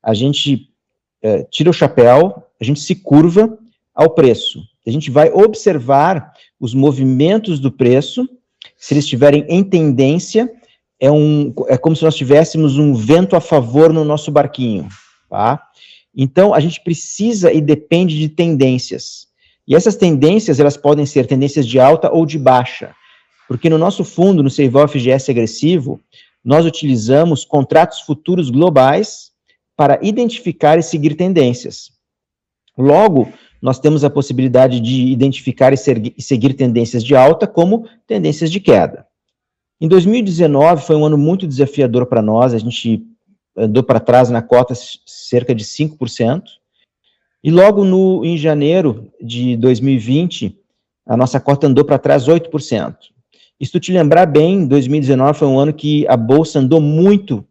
A 0.00 0.14
gente 0.14 0.68
é, 1.22 1.42
tira 1.50 1.70
o 1.70 1.74
chapéu, 1.74 2.44
a 2.60 2.62
gente 2.62 2.78
se 2.78 2.94
curva 2.94 3.58
ao 3.92 4.10
preço. 4.10 4.62
A 4.86 4.90
gente 4.92 5.10
vai 5.10 5.32
observar 5.32 6.32
os 6.60 6.72
movimentos 6.72 7.58
do 7.58 7.72
preço, 7.72 8.28
se 8.76 8.94
eles 8.94 9.02
estiverem 9.02 9.44
em 9.48 9.64
tendência, 9.64 10.48
é, 11.02 11.10
um, 11.10 11.52
é 11.66 11.76
como 11.76 11.96
se 11.96 12.04
nós 12.04 12.14
tivéssemos 12.14 12.78
um 12.78 12.94
vento 12.94 13.34
a 13.34 13.40
favor 13.40 13.92
no 13.92 14.04
nosso 14.04 14.30
barquinho, 14.30 14.88
tá? 15.28 15.60
Então, 16.14 16.54
a 16.54 16.60
gente 16.60 16.80
precisa 16.80 17.52
e 17.52 17.60
depende 17.60 18.16
de 18.16 18.28
tendências. 18.28 19.26
E 19.66 19.74
essas 19.74 19.96
tendências, 19.96 20.60
elas 20.60 20.76
podem 20.76 21.04
ser 21.04 21.26
tendências 21.26 21.66
de 21.66 21.80
alta 21.80 22.08
ou 22.12 22.24
de 22.24 22.38
baixa. 22.38 22.94
Porque 23.48 23.68
no 23.68 23.78
nosso 23.78 24.04
fundo, 24.04 24.44
no 24.44 24.50
Seival 24.50 24.86
FGS 24.86 25.28
agressivo, 25.28 26.00
nós 26.44 26.64
utilizamos 26.64 27.44
contratos 27.44 28.02
futuros 28.02 28.48
globais 28.48 29.32
para 29.76 29.98
identificar 30.02 30.78
e 30.78 30.84
seguir 30.84 31.16
tendências. 31.16 31.90
Logo, 32.78 33.32
nós 33.60 33.80
temos 33.80 34.04
a 34.04 34.10
possibilidade 34.10 34.78
de 34.78 35.06
identificar 35.06 35.72
e 35.72 36.22
seguir 36.22 36.54
tendências 36.54 37.02
de 37.02 37.16
alta 37.16 37.48
como 37.48 37.88
tendências 38.06 38.52
de 38.52 38.60
queda. 38.60 39.04
Em 39.82 39.88
2019 39.88 40.86
foi 40.86 40.94
um 40.94 41.04
ano 41.04 41.18
muito 41.18 41.44
desafiador 41.44 42.06
para 42.06 42.22
nós, 42.22 42.54
a 42.54 42.58
gente 42.58 43.04
andou 43.56 43.82
para 43.82 43.98
trás 43.98 44.30
na 44.30 44.40
cota 44.40 44.74
cerca 44.76 45.52
de 45.52 45.64
5%, 45.64 46.40
e 47.42 47.50
logo 47.50 47.84
no, 47.84 48.24
em 48.24 48.36
janeiro 48.38 49.12
de 49.20 49.56
2020, 49.56 50.56
a 51.04 51.16
nossa 51.16 51.40
cota 51.40 51.66
andou 51.66 51.84
para 51.84 51.98
trás 51.98 52.28
8%. 52.28 52.94
E 53.58 53.66
se 53.66 53.72
tu 53.72 53.80
te 53.80 53.92
lembrar 53.92 54.24
bem, 54.26 54.68
2019 54.68 55.36
foi 55.36 55.48
um 55.48 55.58
ano 55.58 55.74
que 55.74 56.06
a 56.06 56.16
Bolsa 56.16 56.60
andou 56.60 56.80
muito, 56.80 57.44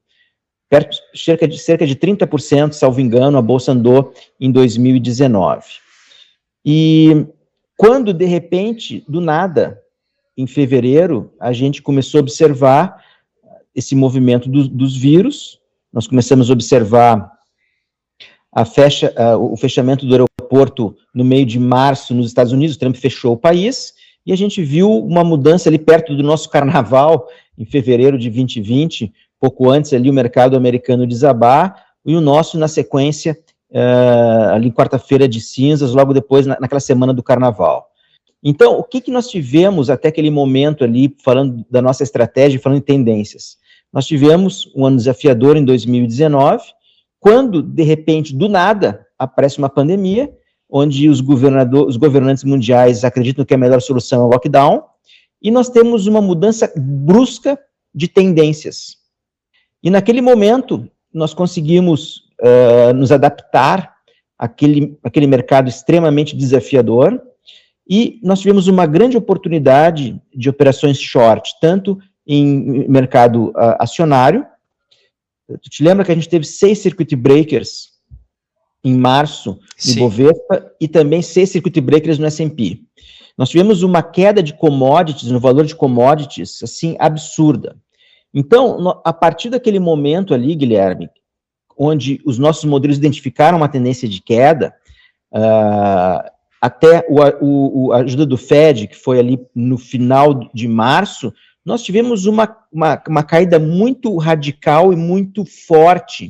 perto, 0.69 0.97
cerca 1.13 1.45
de, 1.45 1.59
cerca 1.59 1.85
de 1.85 1.97
30%, 1.97 2.71
salvo 2.71 3.01
engano, 3.01 3.37
a 3.37 3.41
Bolsa 3.41 3.73
andou 3.73 4.13
em 4.39 4.49
2019. 4.49 5.65
E 6.65 7.25
quando, 7.75 8.13
de 8.13 8.23
repente, 8.23 9.03
do 9.05 9.19
nada, 9.19 9.80
em 10.41 10.47
fevereiro, 10.47 11.33
a 11.39 11.53
gente 11.53 11.81
começou 11.81 12.19
a 12.19 12.21
observar 12.21 13.03
esse 13.75 13.95
movimento 13.95 14.49
do, 14.49 14.67
dos 14.67 14.97
vírus, 14.97 15.59
nós 15.93 16.07
começamos 16.07 16.49
a 16.49 16.53
observar 16.53 17.31
a 18.53 18.65
fecha, 18.65 19.13
o 19.39 19.55
fechamento 19.55 20.05
do 20.05 20.13
aeroporto 20.13 20.95
no 21.13 21.23
meio 21.23 21.45
de 21.45 21.57
março 21.57 22.13
nos 22.13 22.27
Estados 22.27 22.51
Unidos, 22.51 22.75
o 22.75 22.79
Trump 22.79 22.95
fechou 22.95 23.33
o 23.33 23.37
país, 23.37 23.93
e 24.25 24.33
a 24.33 24.35
gente 24.35 24.61
viu 24.61 24.89
uma 24.91 25.23
mudança 25.23 25.69
ali 25.69 25.79
perto 25.79 26.15
do 26.15 26.23
nosso 26.23 26.49
carnaval, 26.51 27.27
em 27.57 27.65
fevereiro 27.65 28.17
de 28.17 28.29
2020, 28.29 29.13
pouco 29.39 29.69
antes 29.69 29.93
ali 29.93 30.09
o 30.09 30.13
mercado 30.13 30.57
americano 30.57 31.07
desabar, 31.07 31.85
e 32.05 32.15
o 32.15 32.21
nosso 32.21 32.57
na 32.57 32.67
sequência, 32.67 33.37
uh, 33.71 34.53
ali 34.53 34.71
quarta-feira 34.71 35.27
de 35.27 35.39
cinzas, 35.39 35.93
logo 35.93 36.13
depois, 36.13 36.45
na, 36.45 36.57
naquela 36.59 36.79
semana 36.79 37.13
do 37.13 37.23
carnaval. 37.23 37.90
Então, 38.43 38.77
o 38.77 38.83
que, 38.83 39.01
que 39.01 39.11
nós 39.11 39.29
tivemos 39.29 39.89
até 39.89 40.07
aquele 40.07 40.31
momento 40.31 40.83
ali, 40.83 41.15
falando 41.23 41.63
da 41.69 41.81
nossa 41.81 42.03
estratégia, 42.03 42.59
falando 42.59 42.79
em 42.79 42.81
tendências? 42.81 43.57
Nós 43.93 44.07
tivemos 44.07 44.71
um 44.75 44.85
ano 44.85 44.97
desafiador 44.97 45.57
em 45.57 45.65
2019, 45.65 46.63
quando, 47.19 47.61
de 47.61 47.83
repente, 47.83 48.35
do 48.35 48.49
nada, 48.49 49.05
aparece 49.17 49.59
uma 49.59 49.69
pandemia, 49.69 50.31
onde 50.67 51.07
os, 51.09 51.21
os 51.21 51.97
governantes 51.97 52.43
mundiais 52.43 53.03
acreditam 53.03 53.45
que 53.45 53.53
a 53.53 53.57
melhor 53.57 53.81
solução 53.81 54.21
é 54.21 54.25
o 54.25 54.29
lockdown, 54.29 54.83
e 55.41 55.51
nós 55.51 55.69
temos 55.69 56.07
uma 56.07 56.21
mudança 56.21 56.71
brusca 56.75 57.59
de 57.93 58.07
tendências. 58.07 58.97
E 59.83 59.89
naquele 59.89 60.21
momento, 60.21 60.87
nós 61.13 61.33
conseguimos 61.33 62.29
uh, 62.39 62.93
nos 62.93 63.11
adaptar 63.11 63.93
àquele, 64.37 64.97
àquele 65.03 65.27
mercado 65.27 65.67
extremamente 65.67 66.35
desafiador, 66.35 67.21
e 67.93 68.21
nós 68.23 68.39
tivemos 68.39 68.69
uma 68.69 68.85
grande 68.85 69.17
oportunidade 69.17 70.17
de 70.33 70.49
operações 70.49 70.97
short, 70.97 71.53
tanto 71.59 71.99
em 72.25 72.87
mercado 72.87 73.49
uh, 73.49 73.75
acionário. 73.79 74.45
Tu 75.61 75.69
te 75.69 75.83
lembra 75.83 76.05
que 76.05 76.11
a 76.13 76.15
gente 76.15 76.29
teve 76.29 76.45
seis 76.45 76.79
circuit 76.79 77.13
breakers 77.17 77.89
em 78.81 78.95
março 78.95 79.59
no 79.85 79.95
Bovespa 79.95 80.71
e 80.79 80.87
também 80.87 81.21
seis 81.21 81.49
circuit 81.49 81.81
breakers 81.81 82.17
no 82.17 82.25
S&P. 82.27 82.79
Nós 83.37 83.49
tivemos 83.49 83.83
uma 83.83 84.01
queda 84.01 84.41
de 84.41 84.53
commodities, 84.53 85.29
no 85.29 85.39
valor 85.41 85.65
de 85.65 85.75
commodities, 85.75 86.63
assim, 86.63 86.95
absurda. 86.97 87.75
Então, 88.33 89.01
a 89.03 89.11
partir 89.11 89.49
daquele 89.49 89.79
momento 89.79 90.33
ali, 90.33 90.55
Guilherme, 90.55 91.09
onde 91.77 92.21
os 92.25 92.39
nossos 92.39 92.63
modelos 92.63 92.97
identificaram 92.97 93.57
uma 93.57 93.67
tendência 93.67 94.07
de 94.07 94.21
queda, 94.21 94.73
uh, 95.33 96.30
até 96.61 97.03
o, 97.09 97.87
o, 97.87 97.91
a 97.91 97.97
ajuda 97.97 98.23
do 98.23 98.37
Fed, 98.37 98.87
que 98.87 98.95
foi 98.95 99.17
ali 99.17 99.39
no 99.55 99.79
final 99.79 100.47
de 100.53 100.67
março, 100.67 101.33
nós 101.65 101.81
tivemos 101.81 102.27
uma, 102.27 102.55
uma, 102.71 103.01
uma 103.07 103.23
caída 103.23 103.57
muito 103.57 104.15
radical 104.17 104.93
e 104.93 104.95
muito 104.95 105.43
forte, 105.43 106.29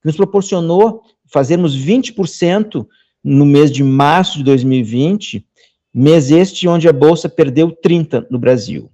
que 0.00 0.06
nos 0.06 0.16
proporcionou 0.16 1.02
fazermos 1.26 1.76
20% 1.76 2.86
no 3.22 3.44
mês 3.44 3.70
de 3.70 3.82
março 3.82 4.38
de 4.38 4.44
2020, 4.44 5.44
mês 5.92 6.30
este 6.30 6.66
onde 6.68 6.88
a 6.88 6.92
Bolsa 6.92 7.28
perdeu 7.28 7.70
30% 7.70 8.26
no 8.30 8.38
Brasil. 8.38 8.90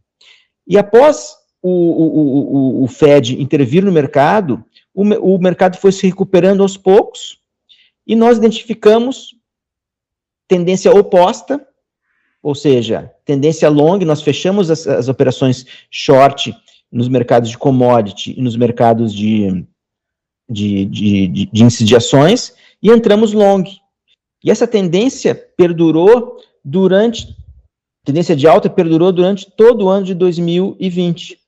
E 0.67 0.79
após 0.79 1.37
o, 1.63 1.71
o, 1.71 2.81
o, 2.81 2.85
o 2.85 2.89
Fed 2.89 3.41
intervir 3.41 3.85
no 3.85 3.93
mercado, 3.93 4.65
o, 4.95 5.03
o 5.03 5.39
mercado 5.39 5.77
foi 5.77 5.93
se 5.93 6.07
recuperando 6.07 6.63
aos 6.63 6.77
poucos, 6.77 7.39
e 8.07 8.17
nós 8.17 8.39
identificamos 8.39 9.37
tendência 10.53 10.95
oposta, 10.95 11.67
ou 12.43 12.55
seja, 12.55 13.11
tendência 13.25 13.71
long, 13.71 13.99
nós 14.01 14.21
fechamos 14.21 14.71
as, 14.71 14.87
as 14.87 15.09
operações 15.09 15.65
short 15.91 16.55
nos 16.91 17.09
mercados 17.09 17.49
de 17.49 17.57
commodity 17.57 18.35
e 18.37 18.43
nos 18.43 18.55
mercados 18.55 19.15
de, 19.15 19.65
de, 20.51 20.85
de, 20.85 21.29
de, 21.29 21.47
de 21.47 21.65
índice 21.65 21.85
de 21.85 21.97
ações 21.97 22.55
e 22.83 22.91
entramos 22.91 23.33
long. 23.33 23.65
E 24.45 24.51
essa 24.51 24.67
tendência 24.67 25.35
perdurou 25.35 26.37
durante, 26.63 27.35
tendência 28.05 28.37
de 28.37 28.47
alta 28.47 28.69
perdurou 28.69 29.11
durante 29.11 29.51
todo 29.51 29.87
o 29.87 29.89
ano 29.89 30.05
de 30.05 30.15
2020. 30.15 31.39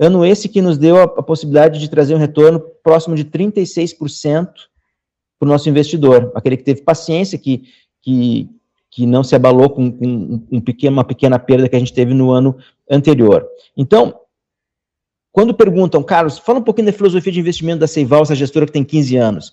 Ano 0.00 0.24
esse 0.24 0.48
que 0.48 0.62
nos 0.62 0.78
deu 0.78 0.96
a, 0.96 1.02
a 1.02 1.22
possibilidade 1.22 1.78
de 1.78 1.90
trazer 1.90 2.14
um 2.14 2.18
retorno 2.18 2.58
próximo 2.82 3.14
de 3.14 3.24
36% 3.26 4.48
para 5.38 5.46
o 5.46 5.48
nosso 5.48 5.68
investidor, 5.68 6.32
aquele 6.34 6.56
que 6.56 6.64
teve 6.64 6.80
paciência, 6.80 7.38
que 7.38 7.64
que, 8.06 8.48
que 8.88 9.04
não 9.04 9.24
se 9.24 9.34
abalou 9.34 9.68
com, 9.68 9.90
com 9.90 10.46
um 10.48 10.60
pequeno, 10.60 10.96
uma 10.96 11.04
pequena 11.04 11.40
perda 11.40 11.68
que 11.68 11.74
a 11.74 11.78
gente 11.80 11.92
teve 11.92 12.14
no 12.14 12.30
ano 12.30 12.56
anterior. 12.88 13.44
Então, 13.76 14.20
quando 15.32 15.52
perguntam, 15.52 16.04
Carlos, 16.04 16.38
fala 16.38 16.60
um 16.60 16.62
pouquinho 16.62 16.86
da 16.86 16.92
filosofia 16.92 17.32
de 17.32 17.40
investimento 17.40 17.80
da 17.80 17.88
Seival, 17.88 18.22
essa 18.22 18.36
gestora 18.36 18.64
que 18.64 18.70
tem 18.70 18.84
15 18.84 19.16
anos. 19.16 19.52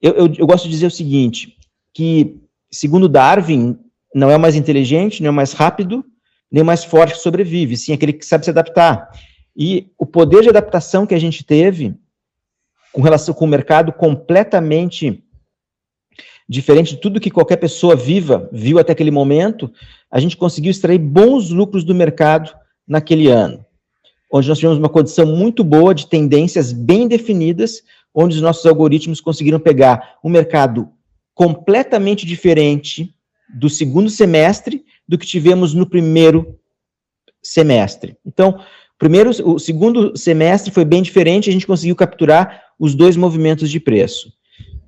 Eu, 0.00 0.12
eu, 0.12 0.34
eu 0.38 0.46
gosto 0.46 0.66
de 0.66 0.70
dizer 0.70 0.86
o 0.86 0.90
seguinte, 0.90 1.56
que, 1.92 2.36
segundo 2.70 3.08
Darwin, 3.08 3.76
não 4.14 4.30
é 4.30 4.38
mais 4.38 4.54
inteligente, 4.54 5.20
nem 5.20 5.28
é 5.28 5.32
mais 5.32 5.52
rápido, 5.52 6.04
nem 6.50 6.62
mais 6.62 6.84
forte 6.84 7.14
que 7.14 7.20
sobrevive, 7.20 7.76
sim 7.76 7.92
aquele 7.92 8.12
que 8.12 8.24
sabe 8.24 8.44
se 8.44 8.50
adaptar. 8.50 9.10
E 9.56 9.90
o 9.98 10.06
poder 10.06 10.42
de 10.42 10.48
adaptação 10.48 11.04
que 11.04 11.14
a 11.14 11.18
gente 11.18 11.44
teve 11.44 11.96
com 12.92 13.02
relação 13.02 13.34
com 13.34 13.46
o 13.46 13.48
mercado 13.48 13.92
completamente 13.92 15.24
diferente 16.48 16.94
de 16.94 17.00
tudo 17.00 17.20
que 17.20 17.30
qualquer 17.30 17.56
pessoa 17.56 17.94
viva 17.94 18.48
viu 18.50 18.78
até 18.78 18.92
aquele 18.92 19.10
momento, 19.10 19.70
a 20.10 20.18
gente 20.18 20.36
conseguiu 20.36 20.70
extrair 20.70 20.98
bons 20.98 21.50
lucros 21.50 21.84
do 21.84 21.94
mercado 21.94 22.50
naquele 22.86 23.28
ano, 23.28 23.64
onde 24.32 24.48
nós 24.48 24.58
tivemos 24.58 24.78
uma 24.78 24.88
condição 24.88 25.26
muito 25.26 25.62
boa 25.62 25.94
de 25.94 26.06
tendências 26.06 26.72
bem 26.72 27.06
definidas, 27.06 27.82
onde 28.14 28.36
os 28.36 28.42
nossos 28.42 28.64
algoritmos 28.64 29.20
conseguiram 29.20 29.60
pegar 29.60 30.16
um 30.24 30.30
mercado 30.30 30.88
completamente 31.34 32.26
diferente 32.26 33.14
do 33.54 33.68
segundo 33.68 34.08
semestre 34.08 34.84
do 35.06 35.18
que 35.18 35.26
tivemos 35.26 35.74
no 35.74 35.86
primeiro 35.86 36.58
semestre. 37.42 38.16
Então, 38.26 38.60
primeiro, 38.98 39.30
o 39.44 39.58
segundo 39.58 40.16
semestre 40.16 40.72
foi 40.72 40.84
bem 40.84 41.02
diferente, 41.02 41.48
a 41.48 41.52
gente 41.52 41.66
conseguiu 41.66 41.94
capturar 41.94 42.62
os 42.78 42.94
dois 42.94 43.16
movimentos 43.16 43.70
de 43.70 43.78
preço. 43.78 44.32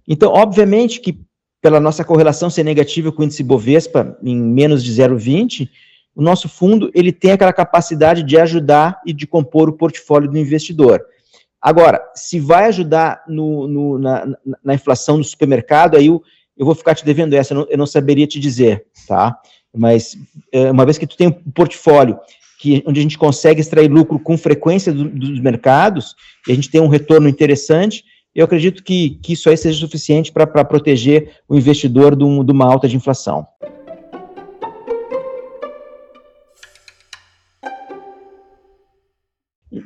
Então, 0.09 0.33
obviamente 0.33 1.00
que 1.00 1.21
pela 1.61 1.79
nossa 1.79 2.05
correlação 2.05 2.49
ser 2.49 2.64
negativa 2.64 3.12
com 3.12 3.23
o 3.23 3.25
índice 3.25 3.43
Bovespa 3.43 4.17
em 4.23 4.37
menos 4.37 4.83
de 4.83 4.93
0,20, 4.93 5.69
o 6.14 6.23
nosso 6.23 6.49
fundo 6.49 6.90
ele 6.95 7.12
tem 7.12 7.33
aquela 7.33 7.52
capacidade 7.52 8.23
de 8.23 8.38
ajudar 8.38 9.00
e 9.07 9.12
de 9.12 9.26
compor 9.26 9.69
o 9.69 9.73
portfólio 9.73 10.31
do 10.31 10.38
investidor. 10.38 11.05
Agora, 11.61 12.02
se 12.14 12.40
vai 12.40 12.64
ajudar 12.67 13.23
no, 13.29 13.69
no, 13.69 13.99
na, 13.99 14.26
na, 14.64 14.75
inflação 14.75 15.19
do 15.19 15.25
supermercado, 15.25 15.97
aí 15.97 16.07
eu, 16.07 16.23
eu 16.57 16.64
vou 16.64 16.75
ficar 16.75 16.95
te 16.95 17.05
devendo 17.05 17.35
essa, 17.35 17.52
eu 17.52 17.59
não, 17.59 17.67
eu 17.69 17.79
não 17.79 17.87
saberia 17.87 18.26
te 18.26 18.40
dizer, 18.40 18.87
tá? 19.07 19.38
Mas 19.75 20.17
é, 20.52 20.71
uma 20.71 20.87
vez 20.87 20.97
que 20.97 21.07
tu 21.07 21.17
tem 21.17 21.29
um 21.29 21.33
portfólio 21.33 22.19
que, 22.59 22.83
onde 22.87 23.00
a 23.00 23.02
gente 23.02 23.19
consegue 23.19 23.61
extrair 23.61 23.88
lucro 23.88 24.19
com 24.19 24.38
frequência 24.38 24.93
do, 24.93 25.09
dos 25.09 25.38
mercados, 25.40 26.14
e 26.49 26.52
a 26.52 26.55
gente 26.55 26.71
tem 26.71 26.81
um 26.81 26.88
retorno 26.88 27.29
interessante, 27.29 28.05
eu 28.35 28.45
acredito 28.45 28.83
que, 28.85 29.19
que 29.23 29.33
isso 29.33 29.49
aí 29.51 29.57
seja 29.57 29.79
suficiente 29.79 30.31
para 30.31 30.65
proteger 30.65 31.39
o 31.49 31.57
investidor 31.57 32.15
de, 32.15 32.25
um, 32.25 32.45
de 32.45 32.53
uma 32.53 32.65
alta 32.65 32.89
de 32.89 32.97
inflação. 32.97 33.47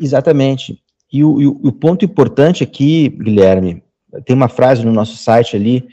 Exatamente. 0.01 0.79
E 1.13 1.25
o, 1.25 1.41
e 1.41 1.47
o, 1.47 1.73
ponto 1.73 2.05
importante 2.05 2.63
aqui, 2.63 3.09
Guilherme, 3.09 3.83
tem 4.25 4.35
uma 4.35 4.49
frase 4.49 4.85
no 4.85 4.93
nosso 4.93 5.17
site 5.17 5.57
ali, 5.57 5.87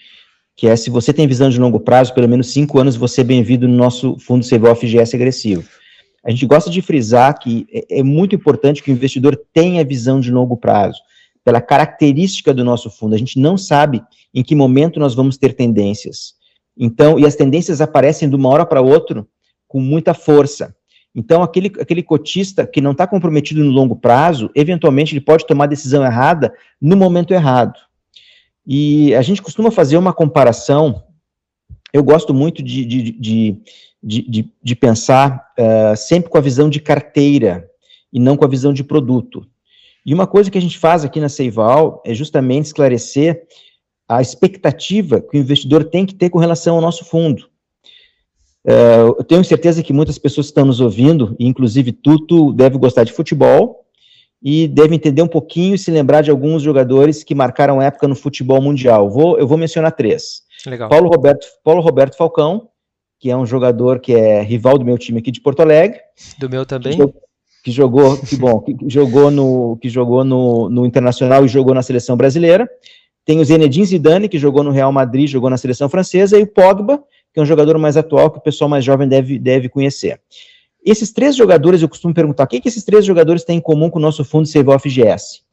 que 0.56 0.68
é, 0.68 0.76
se 0.76 0.90
você 0.90 1.14
tem 1.14 1.28
visão 1.28 1.50
de 1.50 1.60
longo 1.60 1.80
prazo, 1.80 2.14
pelo 2.14 2.28
menos 2.28 2.48
cinco 2.52 2.80
anos, 2.80 2.96
você 2.96 3.22
é 3.22 3.24
bem-vindo 3.24 3.68
no 3.68 3.76
nosso 3.76 4.18
fundo 4.20 4.48
CVO 4.48 4.76
FGS 4.76 5.16
agressivo. 5.16 5.64
A 6.24 6.32
gente 6.32 6.46
gosta 6.46 6.70
de 6.70 6.82
frisar 6.82 7.38
que 7.40 7.68
é, 7.72 8.00
é 8.00 8.04
muito 8.04 8.36
importante 8.36 8.82
que 8.82 8.92
o 8.92 8.94
investidor 8.94 9.40
tenha 9.54 9.86
visão 9.86 10.20
de 10.20 10.32
longo 10.32 10.58
prazo 10.58 11.00
pela 11.44 11.62
característica 11.62 12.54
do 12.54 12.64
nosso 12.64 12.90
fundo. 12.90 13.16
A 13.16 13.18
gente 13.18 13.40
não 13.40 13.58
sabe 13.58 14.02
em 14.34 14.44
que 14.44 14.56
momento 14.56 15.00
nós 15.00 15.14
vamos 15.14 15.38
ter 15.38 15.54
tendências. 15.54 16.36
Então, 16.78 17.20
e 17.20 17.26
as 17.26 17.36
tendências 17.36 17.82
aparecem 17.82 18.30
de 18.30 18.36
uma 18.36 18.50
hora 18.50 18.66
para 18.66 18.82
outra 18.82 19.26
com 19.68 19.80
muita 19.80 20.14
força. 20.14 20.76
Então, 21.14 21.44
aquele, 21.44 21.72
aquele 21.80 22.02
cotista 22.02 22.66
que 22.66 22.80
não 22.80 22.92
está 22.92 23.06
comprometido 23.06 23.64
no 23.64 23.72
longo 23.72 23.96
prazo, 23.96 24.50
eventualmente 24.56 25.14
ele 25.14 25.22
pode 25.22 25.46
tomar 25.46 25.66
a 25.66 25.68
decisão 25.68 26.04
errada 26.04 26.54
no 26.82 26.96
momento 26.96 27.34
errado. 27.34 27.78
E 28.66 29.14
a 29.16 29.22
gente 29.22 29.42
costuma 29.42 29.72
fazer 29.72 29.98
uma 29.98 30.14
comparação, 30.14 31.04
eu 31.92 32.04
gosto 32.04 32.34
muito 32.34 32.64
de, 32.64 32.86
de, 32.86 33.12
de, 33.12 33.62
de, 34.02 34.54
de 34.64 34.76
pensar 34.76 35.46
uh, 35.60 35.98
sempre 35.98 36.30
com 36.30 36.38
a 36.38 36.42
visão 36.42 36.70
de 36.70 36.80
carteira 36.80 37.70
e 38.14 38.20
não 38.20 38.38
com 38.38 38.46
a 38.46 38.50
visão 38.50 38.74
de 38.74 38.84
produto. 38.84 39.46
E 40.06 40.14
uma 40.14 40.26
coisa 40.26 40.50
que 40.50 40.58
a 40.58 40.62
gente 40.62 40.80
faz 40.80 41.06
aqui 41.06 41.20
na 41.20 41.30
Seival 41.30 42.02
é 42.06 42.14
justamente 42.14 42.66
esclarecer 42.66 43.44
a 44.08 44.22
expectativa 44.22 45.22
que 45.22 45.38
o 45.38 45.40
investidor 45.40 45.86
tem 45.86 46.06
que 46.06 46.16
ter 46.16 46.30
com 46.30 46.40
relação 46.40 46.76
ao 46.76 46.82
nosso 46.82 47.06
fundo. 47.06 47.48
Uh, 48.66 49.16
eu 49.18 49.24
tenho 49.24 49.44
certeza 49.44 49.82
que 49.82 49.94
muitas 49.94 50.18
pessoas 50.18 50.48
estão 50.48 50.66
nos 50.66 50.80
ouvindo, 50.80 51.36
inclusive 51.40 51.92
tu, 51.92 52.20
tu 52.26 52.52
deve 52.54 52.78
gostar 52.78 53.04
de 53.04 53.14
futebol, 53.14 53.86
e 54.42 54.68
deve 54.68 54.96
entender 54.96 55.22
um 55.22 55.28
pouquinho 55.28 55.76
e 55.76 55.78
se 55.78 55.92
lembrar 55.92 56.22
de 56.22 56.32
alguns 56.32 56.64
jogadores 56.64 57.24
que 57.24 57.36
marcaram 57.36 57.82
época 57.82 58.08
no 58.08 58.16
futebol 58.16 58.60
mundial. 58.60 59.10
Vou, 59.10 59.38
eu 59.38 59.48
vou 59.48 59.58
mencionar 59.58 59.92
três. 59.92 60.42
Legal. 60.66 60.90
Paulo 60.90 61.10
Roberto, 61.10 61.46
Paulo 61.64 61.82
Roberto 61.82 62.18
Falcão, 62.18 62.68
que 63.20 63.30
é 63.30 63.38
um 63.38 63.46
jogador 63.46 64.00
que 64.00 64.14
é 64.14 64.42
rival 64.42 64.80
do 64.80 64.86
meu 64.86 64.98
time 64.98 65.20
aqui 65.20 65.32
de 65.32 65.42
Porto 65.42 65.62
Alegre. 65.62 66.00
Do 66.40 66.50
meu 66.50 66.66
também 66.66 66.98
que 67.64 67.72
jogou, 67.72 68.18
que 68.18 68.36
bom, 68.36 68.60
que 68.60 68.76
jogou 68.88 69.30
no, 69.30 69.78
que 69.78 69.90
jogou 69.90 70.24
no, 70.24 70.70
no 70.70 70.86
Internacional 70.86 71.46
e 71.46 71.48
jogou 71.48 71.74
na 71.74 71.84
seleção 71.84 72.18
brasileira. 72.18 72.70
Tem 73.24 73.40
o 73.40 73.46
Zinedine 73.46 73.86
Zidane, 73.86 74.28
que 74.28 74.40
jogou 74.40 74.64
no 74.64 74.72
Real 74.72 74.92
Madrid, 74.92 75.30
jogou 75.30 75.50
na 75.50 75.58
seleção 75.58 75.88
francesa, 75.88 76.40
e 76.40 76.44
o 76.44 76.48
Pogba, 76.48 77.04
que 77.32 77.40
é 77.40 77.44
um 77.44 77.46
jogador 77.46 77.78
mais 77.78 77.96
atual 77.96 78.32
que 78.32 78.40
o 78.40 78.42
pessoal 78.42 78.70
mais 78.70 78.84
jovem 78.84 79.08
deve, 79.08 79.38
deve 79.38 79.70
conhecer. 79.70 80.20
Esses 80.84 81.12
três 81.12 81.36
jogadores, 81.36 81.82
eu 81.82 81.90
costumo 81.90 82.14
perguntar, 82.14 82.46
o 82.46 82.48
que, 82.48 82.60
que 82.60 82.68
esses 82.68 82.84
três 82.84 83.06
jogadores 83.06 83.44
têm 83.44 83.58
em 83.58 83.62
comum 83.62 83.90
com 83.90 84.00
o 84.00 84.02
nosso 84.02 84.26
fundo 84.26 84.48
Save 84.48 84.80
FGS? 84.80 85.44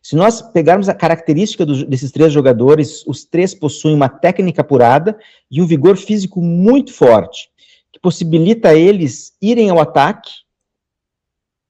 Se 0.00 0.14
nós 0.14 0.40
pegarmos 0.40 0.88
a 0.88 0.94
característica 0.94 1.66
dos, 1.66 1.82
desses 1.82 2.12
três 2.12 2.32
jogadores, 2.32 3.04
os 3.06 3.24
três 3.24 3.54
possuem 3.54 3.94
uma 3.94 4.08
técnica 4.08 4.60
apurada 4.60 5.18
e 5.50 5.60
um 5.60 5.66
vigor 5.66 5.96
físico 5.96 6.40
muito 6.40 6.92
forte, 6.92 7.48
que 7.92 7.98
possibilita 7.98 8.74
eles 8.74 9.32
irem 9.42 9.70
ao 9.70 9.80
ataque 9.80 10.43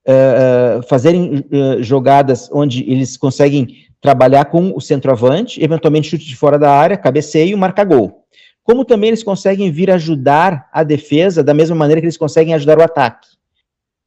uh, 0.07 0.83
fazerem 0.87 1.45
uh, 1.51 1.83
jogadas 1.83 2.49
onde 2.51 2.83
eles 2.89 3.17
conseguem 3.17 3.85
trabalhar 4.01 4.45
com 4.45 4.71
o 4.75 4.79
centroavante, 4.79 5.63
eventualmente 5.63 6.09
chute 6.09 6.25
de 6.25 6.35
fora 6.35 6.59
da 6.59 6.71
área, 6.71 6.97
cabeceio, 6.97 7.57
marcar 7.57 7.85
gol. 7.85 8.23
Como 8.63 8.85
também 8.85 9.09
eles 9.09 9.23
conseguem 9.23 9.71
vir 9.71 9.91
ajudar 9.91 10.69
a 10.71 10.83
defesa 10.83 11.43
da 11.43 11.53
mesma 11.53 11.75
maneira 11.75 12.01
que 12.01 12.05
eles 12.05 12.17
conseguem 12.17 12.53
ajudar 12.53 12.79
o 12.79 12.83
ataque. 12.83 13.27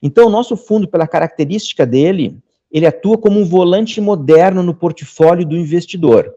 Então, 0.03 0.27
o 0.27 0.31
nosso 0.31 0.57
fundo, 0.57 0.89
pela 0.89 1.07
característica 1.07 1.85
dele, 1.85 2.39
ele 2.71 2.87
atua 2.87 3.19
como 3.19 3.41
um 3.41 3.45
volante 3.45 4.01
moderno 4.01 4.63
no 4.63 4.75
portfólio 4.75 5.45
do 5.45 5.57
investidor. 5.57 6.33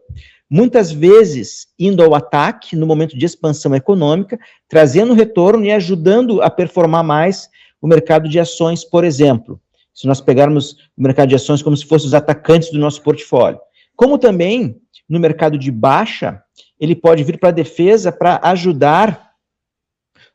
Muitas 0.50 0.92
vezes 0.92 1.68
indo 1.78 2.02
ao 2.02 2.14
ataque 2.14 2.76
no 2.76 2.86
momento 2.86 3.16
de 3.16 3.24
expansão 3.24 3.74
econômica, 3.74 4.38
trazendo 4.68 5.14
retorno 5.14 5.64
e 5.64 5.72
ajudando 5.72 6.42
a 6.42 6.50
performar 6.50 7.02
mais 7.02 7.48
o 7.82 7.88
mercado 7.88 8.28
de 8.28 8.38
ações, 8.38 8.84
por 8.84 9.04
exemplo. 9.04 9.60
Se 9.92 10.06
nós 10.06 10.20
pegarmos 10.20 10.72
o 10.96 11.02
mercado 11.02 11.28
de 11.28 11.34
ações 11.34 11.60
como 11.60 11.76
se 11.76 11.84
fossem 11.84 12.06
os 12.06 12.14
atacantes 12.14 12.70
do 12.70 12.78
nosso 12.78 13.02
portfólio. 13.02 13.58
Como 13.96 14.16
também, 14.16 14.76
no 15.08 15.18
mercado 15.18 15.58
de 15.58 15.70
baixa, 15.70 16.40
ele 16.80 16.94
pode 16.94 17.22
vir 17.24 17.38
para 17.38 17.50
a 17.50 17.52
defesa 17.52 18.10
para 18.10 18.40
ajudar 18.44 19.32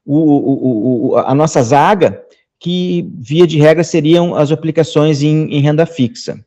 o, 0.05 0.17
o, 0.17 1.07
o, 1.09 1.17
a 1.17 1.33
nossa 1.33 1.63
zaga, 1.63 2.23
que, 2.59 3.09
via 3.15 3.47
de 3.47 3.57
regra, 3.57 3.83
seriam 3.83 4.35
as 4.35 4.51
aplicações 4.51 5.21
em, 5.23 5.51
em 5.51 5.59
renda 5.59 5.85
fixa. 5.85 6.43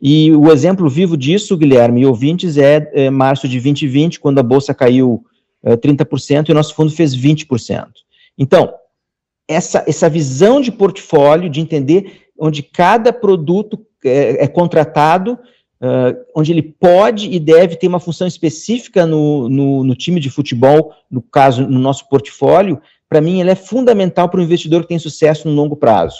E 0.00 0.32
o 0.32 0.50
exemplo 0.52 0.88
vivo 0.88 1.16
disso, 1.16 1.56
Guilherme 1.56 2.02
e 2.02 2.06
ouvintes, 2.06 2.56
é, 2.56 2.90
é 2.94 3.10
março 3.10 3.48
de 3.48 3.60
2020, 3.60 4.20
quando 4.20 4.38
a 4.38 4.42
bolsa 4.42 4.72
caiu 4.72 5.24
é, 5.62 5.76
30% 5.76 6.48
e 6.48 6.52
o 6.52 6.54
nosso 6.54 6.74
fundo 6.74 6.90
fez 6.92 7.16
20%. 7.16 7.86
Então, 8.36 8.72
essa, 9.48 9.82
essa 9.88 10.08
visão 10.08 10.60
de 10.60 10.70
portfólio, 10.70 11.48
de 11.48 11.60
entender 11.60 12.26
onde 12.38 12.62
cada 12.62 13.12
produto 13.12 13.84
é, 14.04 14.44
é 14.44 14.46
contratado, 14.46 15.38
uh, 15.80 16.14
onde 16.36 16.52
ele 16.52 16.62
pode 16.62 17.30
e 17.30 17.40
deve 17.40 17.74
ter 17.74 17.88
uma 17.88 17.98
função 17.98 18.26
específica 18.26 19.06
no, 19.06 19.48
no, 19.48 19.82
no 19.82 19.94
time 19.96 20.20
de 20.20 20.30
futebol, 20.30 20.92
no 21.10 21.22
caso, 21.22 21.66
no 21.66 21.78
nosso 21.78 22.08
portfólio, 22.08 22.80
para 23.08 23.20
mim, 23.20 23.40
ele 23.40 23.50
é 23.50 23.54
fundamental 23.54 24.28
para 24.28 24.38
o 24.38 24.42
investidor 24.42 24.82
que 24.82 24.88
tem 24.88 24.98
sucesso 24.98 25.48
no 25.48 25.54
longo 25.54 25.74
prazo. 25.74 26.18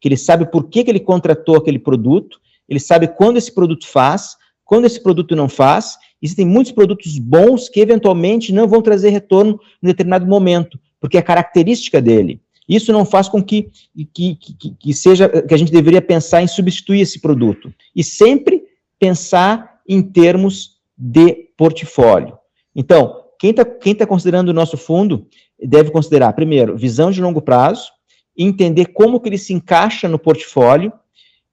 Que 0.00 0.08
ele 0.08 0.16
sabe 0.16 0.50
por 0.50 0.68
que, 0.68 0.82
que 0.82 0.90
ele 0.90 1.00
contratou 1.00 1.56
aquele 1.56 1.78
produto, 1.78 2.40
ele 2.66 2.80
sabe 2.80 3.08
quando 3.08 3.36
esse 3.36 3.52
produto 3.54 3.86
faz, 3.86 4.36
quando 4.64 4.86
esse 4.86 5.02
produto 5.02 5.36
não 5.36 5.48
faz. 5.48 5.98
Existem 6.22 6.46
muitos 6.46 6.72
produtos 6.72 7.18
bons 7.18 7.68
que, 7.68 7.80
eventualmente, 7.80 8.52
não 8.52 8.66
vão 8.66 8.80
trazer 8.80 9.10
retorno 9.10 9.60
em 9.82 9.86
determinado 9.86 10.26
momento, 10.26 10.78
porque 10.98 11.18
é 11.18 11.22
característica 11.22 12.00
dele. 12.00 12.40
Isso 12.70 12.92
não 12.92 13.04
faz 13.04 13.28
com 13.28 13.42
que, 13.42 13.68
que, 14.14 14.36
que, 14.36 14.74
que, 14.78 14.94
seja 14.94 15.28
que 15.28 15.52
a 15.52 15.56
gente 15.56 15.72
deveria 15.72 16.00
pensar 16.00 16.40
em 16.40 16.46
substituir 16.46 17.00
esse 17.00 17.18
produto. 17.18 17.74
E 17.96 18.04
sempre 18.04 18.62
pensar 18.96 19.80
em 19.88 20.00
termos 20.00 20.76
de 20.96 21.48
portfólio. 21.56 22.38
Então, 22.72 23.24
quem 23.40 23.50
está 23.50 23.64
quem 23.64 23.92
tá 23.92 24.06
considerando 24.06 24.50
o 24.50 24.54
nosso 24.54 24.76
fundo 24.76 25.26
deve 25.60 25.90
considerar, 25.90 26.32
primeiro, 26.32 26.76
visão 26.76 27.10
de 27.10 27.20
longo 27.20 27.42
prazo, 27.42 27.90
entender 28.38 28.86
como 28.92 29.18
que 29.18 29.28
ele 29.28 29.38
se 29.38 29.52
encaixa 29.52 30.08
no 30.08 30.18
portfólio 30.18 30.92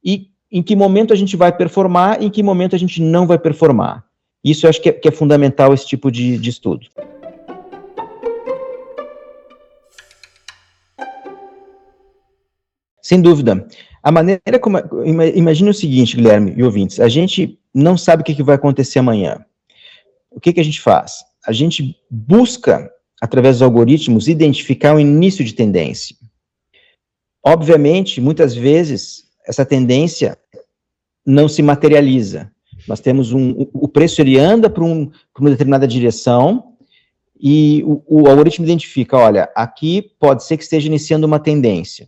e 0.05 0.27
em 0.51 0.61
que 0.61 0.75
momento 0.75 1.13
a 1.13 1.15
gente 1.15 1.35
vai 1.35 1.51
performar 1.51 2.21
e 2.21 2.27
em 2.27 2.29
que 2.29 2.43
momento 2.43 2.75
a 2.75 2.79
gente 2.79 3.01
não 3.01 3.25
vai 3.25 3.39
performar. 3.39 4.05
Isso 4.43 4.67
eu 4.67 4.69
acho 4.69 4.79
que 4.79 4.89
é, 4.89 4.93
que 4.93 5.07
é 5.07 5.11
fundamental 5.11 5.73
esse 5.73 5.87
tipo 5.87 6.11
de, 6.11 6.37
de 6.37 6.49
estudo. 6.51 6.85
Sem 13.07 13.21
dúvida. 13.21 13.65
A 14.03 14.11
maneira 14.11 14.59
como. 14.59 14.79
Imagine 15.33 15.69
o 15.69 15.73
seguinte, 15.73 16.17
Guilherme 16.17 16.53
e 16.57 16.61
ouvintes: 16.61 16.99
a 16.99 17.07
gente 17.07 17.57
não 17.73 17.97
sabe 17.97 18.21
o 18.21 18.25
que 18.25 18.43
vai 18.43 18.55
acontecer 18.55 18.99
amanhã. 18.99 19.45
o 20.29 20.41
que, 20.41 20.51
que 20.51 20.59
a 20.59 20.63
gente 20.63 20.81
faz? 20.81 21.23
A 21.47 21.53
gente 21.53 21.95
busca, 22.11 22.91
através 23.21 23.55
dos 23.55 23.61
algoritmos, 23.61 24.27
identificar 24.27 24.93
o 24.93 24.99
início 24.99 25.45
de 25.45 25.53
tendência. 25.53 26.17
Obviamente, 27.41 28.19
muitas 28.19 28.53
vezes, 28.53 29.23
essa 29.47 29.65
tendência 29.65 30.37
não 31.25 31.47
se 31.47 31.63
materializa. 31.63 32.51
Nós 32.89 32.99
temos 32.99 33.31
um, 33.31 33.69
o 33.73 33.87
preço 33.87 34.19
ele 34.19 34.37
anda 34.37 34.69
para 34.69 34.83
um, 34.83 35.09
uma 35.39 35.49
determinada 35.49 35.87
direção 35.87 36.73
e 37.39 37.81
o, 37.85 38.03
o 38.05 38.27
algoritmo 38.27 38.65
identifica, 38.65 39.15
olha, 39.15 39.49
aqui 39.55 40.11
pode 40.19 40.43
ser 40.43 40.57
que 40.57 40.63
esteja 40.63 40.87
iniciando 40.87 41.25
uma 41.25 41.39
tendência. 41.39 42.05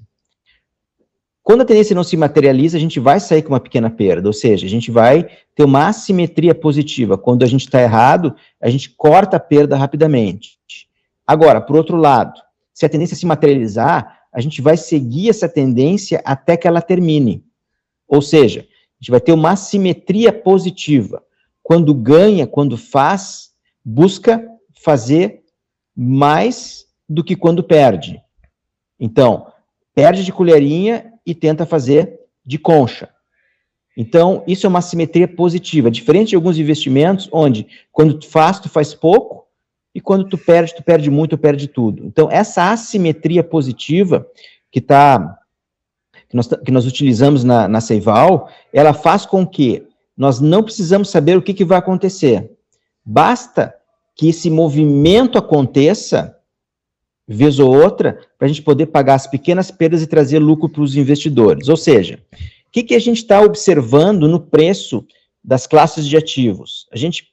Quando 1.50 1.62
a 1.62 1.66
tendência 1.66 1.96
não 1.96 2.04
se 2.04 2.16
materializa, 2.16 2.78
a 2.78 2.80
gente 2.80 3.00
vai 3.00 3.20
sair 3.20 3.42
com 3.42 3.50
uma 3.50 3.60
pequena 3.60 3.90
perda, 3.90 4.30
ou 4.30 4.34
seja, 4.34 4.68
a 4.68 4.70
gente 4.70 4.92
vai 4.92 5.28
ter 5.56 5.64
uma 5.64 5.88
assimetria 5.88 6.54
positiva. 6.54 7.18
Quando 7.18 7.42
a 7.42 7.48
gente 7.48 7.62
está 7.62 7.82
errado, 7.82 8.36
a 8.62 8.70
gente 8.70 8.92
corta 8.92 9.38
a 9.38 9.40
perda 9.40 9.76
rapidamente. 9.76 10.60
Agora, 11.26 11.60
por 11.60 11.76
outro 11.76 11.98
lado, 11.98 12.40
se 12.72 12.86
a 12.86 12.90
tendência 12.90 13.18
se 13.18 13.26
materializar, 13.26 14.20
a 14.32 14.40
gente 14.40 14.62
vai 14.62 14.78
seguir 14.78 15.32
essa 15.32 15.50
tendência 15.50 16.22
até 16.24 16.56
que 16.56 16.68
ela 16.68 16.84
termine. 16.84 17.44
Ou 18.08 18.22
seja, 18.22 18.60
a 18.60 19.02
gente 19.02 19.10
vai 19.10 19.20
ter 19.20 19.32
uma 19.32 19.54
assimetria 19.54 20.32
positiva. 20.32 21.24
Quando 21.64 21.96
ganha, 21.96 22.46
quando 22.46 22.78
faz, 22.78 23.50
busca 23.84 24.48
fazer 24.84 25.42
mais 25.98 26.86
do 27.10 27.24
que 27.24 27.36
quando 27.36 27.64
perde. 27.64 28.22
Então, 29.00 29.48
perde 29.96 30.24
de 30.24 30.32
colherinha 30.32 31.10
e 31.32 31.36
tenta 31.36 31.66
fazer 31.66 32.20
de 32.46 32.58
concha. 32.58 33.10
Então, 33.96 34.44
isso 34.48 34.66
é 34.66 34.70
uma 34.70 34.82
simetria 34.82 35.28
positiva, 35.28 35.92
diferente 35.92 36.30
de 36.30 36.36
alguns 36.36 36.58
investimentos, 36.58 37.28
onde 37.32 37.68
quando 37.92 38.18
tu 38.18 38.28
faz, 38.28 38.60
tu 38.60 38.70
faz 38.70 38.94
pouco, 38.94 39.48
e 39.94 40.00
quando 40.00 40.30
tu 40.30 40.38
perde, 40.38 40.76
tu 40.76 40.84
perde 40.84 41.10
muito, 41.10 41.36
tu 41.36 41.38
perde 41.38 41.68
tudo. 41.68 42.06
Então, 42.06 42.30
essa 42.32 42.72
assimetria 42.72 43.44
positiva 43.44 44.26
que 44.72 44.80
tá, 44.80 45.38
que 46.30 46.36
nós, 46.36 46.48
que 46.48 46.72
nós 46.72 46.86
utilizamos 46.86 47.44
na, 47.44 47.68
na 47.68 47.82
Seival, 47.82 48.50
ela 48.72 48.94
faz 48.94 49.26
com 49.26 49.46
que 49.46 49.86
nós 50.16 50.40
não 50.40 50.64
precisamos 50.64 51.10
saber 51.10 51.38
o 51.38 51.42
que, 51.42 51.54
que 51.54 51.66
vai 51.66 51.80
acontecer. 51.80 52.52
Basta 53.04 53.74
que 54.16 54.30
esse 54.30 54.50
movimento 54.50 55.38
aconteça 55.38 56.38
vez 57.34 57.60
ou 57.60 57.76
outra, 57.76 58.20
para 58.38 58.46
a 58.46 58.48
gente 58.48 58.64
poder 58.64 58.88
pagar 58.88 59.14
as 59.14 59.28
pequenas 59.28 59.70
perdas 59.70 60.02
e 60.02 60.08
trazer 60.08 60.40
lucro 60.40 60.68
para 60.68 60.82
os 60.82 60.96
investidores. 60.96 61.70
Ou 61.70 61.78
seja, 61.78 62.20
o 62.34 62.72
que, 62.72 62.82
que 62.82 62.96
a 62.96 63.00
gente 63.00 63.18
está 63.18 63.40
observando 63.42 64.28
no 64.28 64.40
preço 64.40 65.06
das 65.44 65.68
classes 65.68 66.08
de 66.08 66.18
ativos? 66.18 66.88
A 66.92 66.98
gente, 66.98 67.28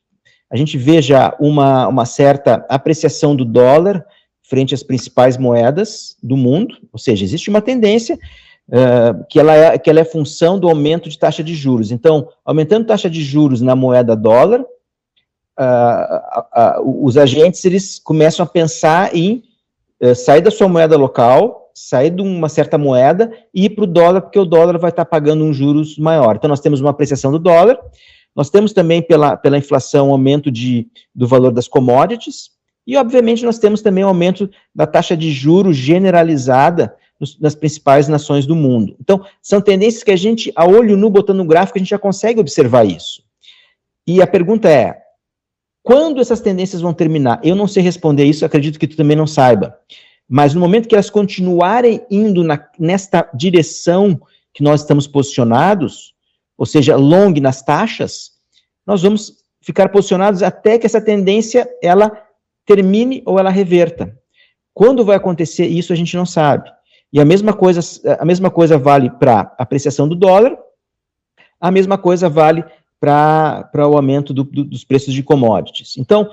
a 0.50 0.56
gente 0.56 0.76
vê 0.76 1.00
já 1.00 1.34
uma, 1.40 1.88
uma 1.88 2.04
certa 2.04 2.66
apreciação 2.68 3.34
do 3.34 3.44
dólar 3.44 4.04
frente 4.42 4.74
às 4.74 4.82
principais 4.82 5.38
moedas 5.38 6.14
do 6.22 6.36
mundo, 6.36 6.76
ou 6.92 6.98
seja, 6.98 7.24
existe 7.24 7.48
uma 7.48 7.62
tendência 7.62 8.18
uh, 8.68 9.24
que, 9.30 9.40
ela 9.40 9.54
é, 9.54 9.78
que 9.78 9.88
ela 9.88 10.00
é 10.00 10.04
função 10.04 10.58
do 10.58 10.68
aumento 10.68 11.08
de 11.08 11.18
taxa 11.18 11.42
de 11.42 11.54
juros. 11.54 11.90
Então, 11.90 12.28
aumentando 12.44 12.86
taxa 12.86 13.08
de 13.08 13.24
juros 13.24 13.62
na 13.62 13.74
moeda 13.74 14.14
dólar, 14.14 14.60
uh, 14.60 16.80
uh, 16.80 17.04
os 17.04 17.16
agentes 17.16 17.64
eles 17.64 17.98
começam 17.98 18.44
a 18.44 18.48
pensar 18.48 19.16
em 19.16 19.42
uh, 20.02 20.14
sair 20.14 20.40
da 20.40 20.50
sua 20.50 20.68
moeda 20.68 20.96
local, 20.96 21.70
sair 21.74 22.10
de 22.10 22.22
uma 22.22 22.48
certa 22.48 22.78
moeda 22.78 23.30
e 23.54 23.66
ir 23.66 23.70
para 23.70 23.84
o 23.84 23.86
dólar, 23.86 24.22
porque 24.22 24.38
o 24.38 24.44
dólar 24.44 24.78
vai 24.78 24.90
estar 24.90 25.04
pagando 25.04 25.44
um 25.44 25.52
juros 25.52 25.98
maior. 25.98 26.36
Então, 26.36 26.48
nós 26.48 26.60
temos 26.60 26.80
uma 26.80 26.90
apreciação 26.90 27.30
do 27.30 27.38
dólar, 27.38 27.78
nós 28.34 28.50
temos 28.50 28.72
também, 28.72 29.02
pela, 29.02 29.36
pela 29.36 29.58
inflação, 29.58 30.10
aumento 30.10 30.50
de, 30.50 30.86
do 31.14 31.26
valor 31.26 31.52
das 31.52 31.68
commodities, 31.68 32.50
e, 32.86 32.96
obviamente, 32.96 33.44
nós 33.44 33.58
temos 33.58 33.82
também 33.82 34.04
aumento 34.04 34.48
da 34.74 34.86
taxa 34.86 35.16
de 35.16 35.30
juros 35.32 35.76
generalizada 35.76 36.94
nos, 37.18 37.38
nas 37.40 37.54
principais 37.54 38.08
nações 38.08 38.46
do 38.46 38.54
mundo. 38.54 38.96
Então, 39.00 39.24
são 39.42 39.60
tendências 39.60 40.04
que 40.04 40.10
a 40.12 40.16
gente, 40.16 40.52
a 40.54 40.64
olho 40.64 40.96
nu, 40.96 41.10
botando 41.10 41.38
no 41.38 41.44
gráfico, 41.44 41.78
a 41.78 41.80
gente 41.80 41.90
já 41.90 41.98
consegue 41.98 42.40
observar 42.40 42.86
isso. 42.86 43.22
E 44.06 44.22
a 44.22 44.26
pergunta 44.26 44.68
é, 44.68 44.96
quando 45.86 46.20
essas 46.20 46.40
tendências 46.40 46.82
vão 46.82 46.92
terminar? 46.92 47.38
Eu 47.44 47.54
não 47.54 47.68
sei 47.68 47.80
responder 47.80 48.24
isso, 48.24 48.44
acredito 48.44 48.76
que 48.76 48.88
tu 48.88 48.96
também 48.96 49.16
não 49.16 49.24
saiba. 49.24 49.78
Mas 50.28 50.52
no 50.52 50.60
momento 50.60 50.88
que 50.88 50.96
elas 50.96 51.08
continuarem 51.08 52.04
indo 52.10 52.42
na, 52.42 52.58
nesta 52.76 53.30
direção 53.32 54.20
que 54.52 54.64
nós 54.64 54.80
estamos 54.80 55.06
posicionados, 55.06 56.12
ou 56.58 56.66
seja, 56.66 56.96
long 56.96 57.32
nas 57.40 57.62
taxas, 57.62 58.32
nós 58.84 59.00
vamos 59.00 59.34
ficar 59.60 59.88
posicionados 59.90 60.42
até 60.42 60.76
que 60.76 60.86
essa 60.86 61.00
tendência 61.00 61.70
ela 61.80 62.20
termine 62.64 63.22
ou 63.24 63.38
ela 63.38 63.50
reverta. 63.50 64.12
Quando 64.74 65.04
vai 65.04 65.14
acontecer 65.14 65.66
isso 65.66 65.92
a 65.92 65.96
gente 65.96 66.16
não 66.16 66.26
sabe. 66.26 66.68
E 67.12 67.20
a 67.20 67.24
mesma 67.24 67.52
coisa, 67.52 67.80
a 68.18 68.24
mesma 68.24 68.50
coisa 68.50 68.76
vale 68.76 69.08
para 69.08 69.54
apreciação 69.56 70.08
do 70.08 70.16
dólar, 70.16 70.58
a 71.60 71.70
mesma 71.70 71.96
coisa 71.96 72.28
vale 72.28 72.64
para 73.06 73.88
o 73.88 73.96
aumento 73.96 74.34
do, 74.34 74.44
do, 74.44 74.64
dos 74.64 74.84
preços 74.84 75.14
de 75.14 75.22
commodities. 75.22 75.96
Então, 75.96 76.30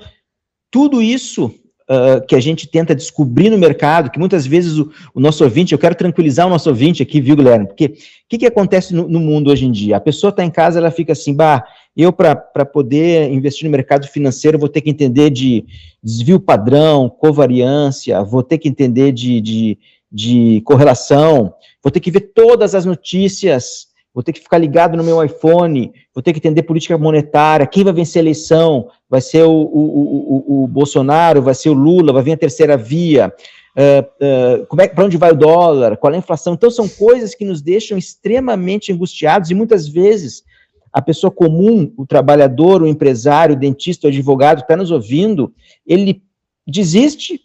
tudo 0.70 1.00
isso 1.00 1.46
uh, 1.46 2.24
que 2.26 2.34
a 2.34 2.40
gente 2.40 2.66
tenta 2.66 2.94
descobrir 2.94 3.50
no 3.50 3.58
mercado, 3.58 4.10
que 4.10 4.18
muitas 4.18 4.46
vezes 4.46 4.78
o, 4.78 4.90
o, 5.14 5.20
nosso 5.20 5.44
ouvinte, 5.44 5.72
eu 5.72 5.78
quero 5.78 5.94
tranquilizar 5.94 6.46
o 6.46 6.50
nosso 6.50 6.68
ouvinte 6.68 7.02
aqui, 7.02 7.20
viu, 7.20 7.36
Guilherme? 7.36 7.66
Porque 7.66 7.86
o 7.86 7.92
que, 8.28 8.38
que 8.38 8.46
acontece 8.46 8.94
no, 8.94 9.08
no, 9.08 9.20
mundo 9.20 9.50
hoje 9.50 9.66
em 9.66 9.72
dia? 9.72 9.96
A 9.96 10.00
pessoa 10.00 10.30
está 10.30 10.44
em 10.44 10.50
casa, 10.50 10.78
ela 10.78 10.90
fica 10.90 11.12
assim, 11.12 11.34
bah, 11.34 11.64
eu 11.96 12.12
para 12.12 12.34
poder 12.64 13.30
investir 13.30 13.64
no 13.64 13.70
mercado 13.70 14.08
financeiro 14.08 14.58
vou 14.58 14.68
ter 14.68 14.80
que 14.80 14.90
entender 14.90 15.30
de 15.30 15.64
desvio 16.02 16.40
padrão, 16.40 17.08
covariância, 17.08 18.22
vou 18.24 18.42
ter 18.42 18.58
que 18.58 18.68
entender 18.68 19.12
de, 19.12 19.40
de, 19.40 19.78
de 20.10 20.60
correlação, 20.62 21.54
vou 21.82 21.90
ter 21.90 22.00
que 22.00 22.10
ver 22.10 22.32
todas 22.34 22.74
as 22.74 22.84
notícias 22.84 23.93
vou 24.14 24.22
ter 24.22 24.32
que 24.32 24.40
ficar 24.40 24.58
ligado 24.58 24.96
no 24.96 25.02
meu 25.02 25.22
iPhone, 25.22 25.92
vou 26.14 26.22
ter 26.22 26.32
que 26.32 26.38
entender 26.38 26.62
política 26.62 26.96
monetária, 26.96 27.66
quem 27.66 27.82
vai 27.82 27.92
vencer 27.92 28.20
a 28.20 28.22
eleição, 28.22 28.88
vai 29.10 29.20
ser 29.20 29.42
o, 29.42 29.50
o, 29.50 30.44
o, 30.46 30.64
o 30.64 30.68
Bolsonaro, 30.68 31.42
vai 31.42 31.54
ser 31.54 31.70
o 31.70 31.74
Lula, 31.74 32.12
vai 32.12 32.22
vir 32.22 32.32
a 32.32 32.36
terceira 32.36 32.76
via, 32.76 33.34
uh, 33.76 34.24
uh, 34.24 34.80
é, 34.80 34.88
para 34.88 35.04
onde 35.04 35.16
vai 35.16 35.32
o 35.32 35.36
dólar, 35.36 35.96
qual 35.96 36.12
é 36.12 36.16
a 36.16 36.20
inflação, 36.20 36.54
então 36.54 36.70
são 36.70 36.88
coisas 36.88 37.34
que 37.34 37.44
nos 37.44 37.60
deixam 37.60 37.98
extremamente 37.98 38.92
angustiados 38.92 39.50
e 39.50 39.54
muitas 39.54 39.88
vezes 39.88 40.44
a 40.92 41.02
pessoa 41.02 41.30
comum, 41.32 41.92
o 41.96 42.06
trabalhador, 42.06 42.80
o 42.80 42.86
empresário, 42.86 43.56
o 43.56 43.58
dentista, 43.58 44.06
o 44.06 44.10
advogado, 44.10 44.60
está 44.60 44.76
nos 44.76 44.92
ouvindo, 44.92 45.52
ele 45.84 46.22
desiste 46.64 47.40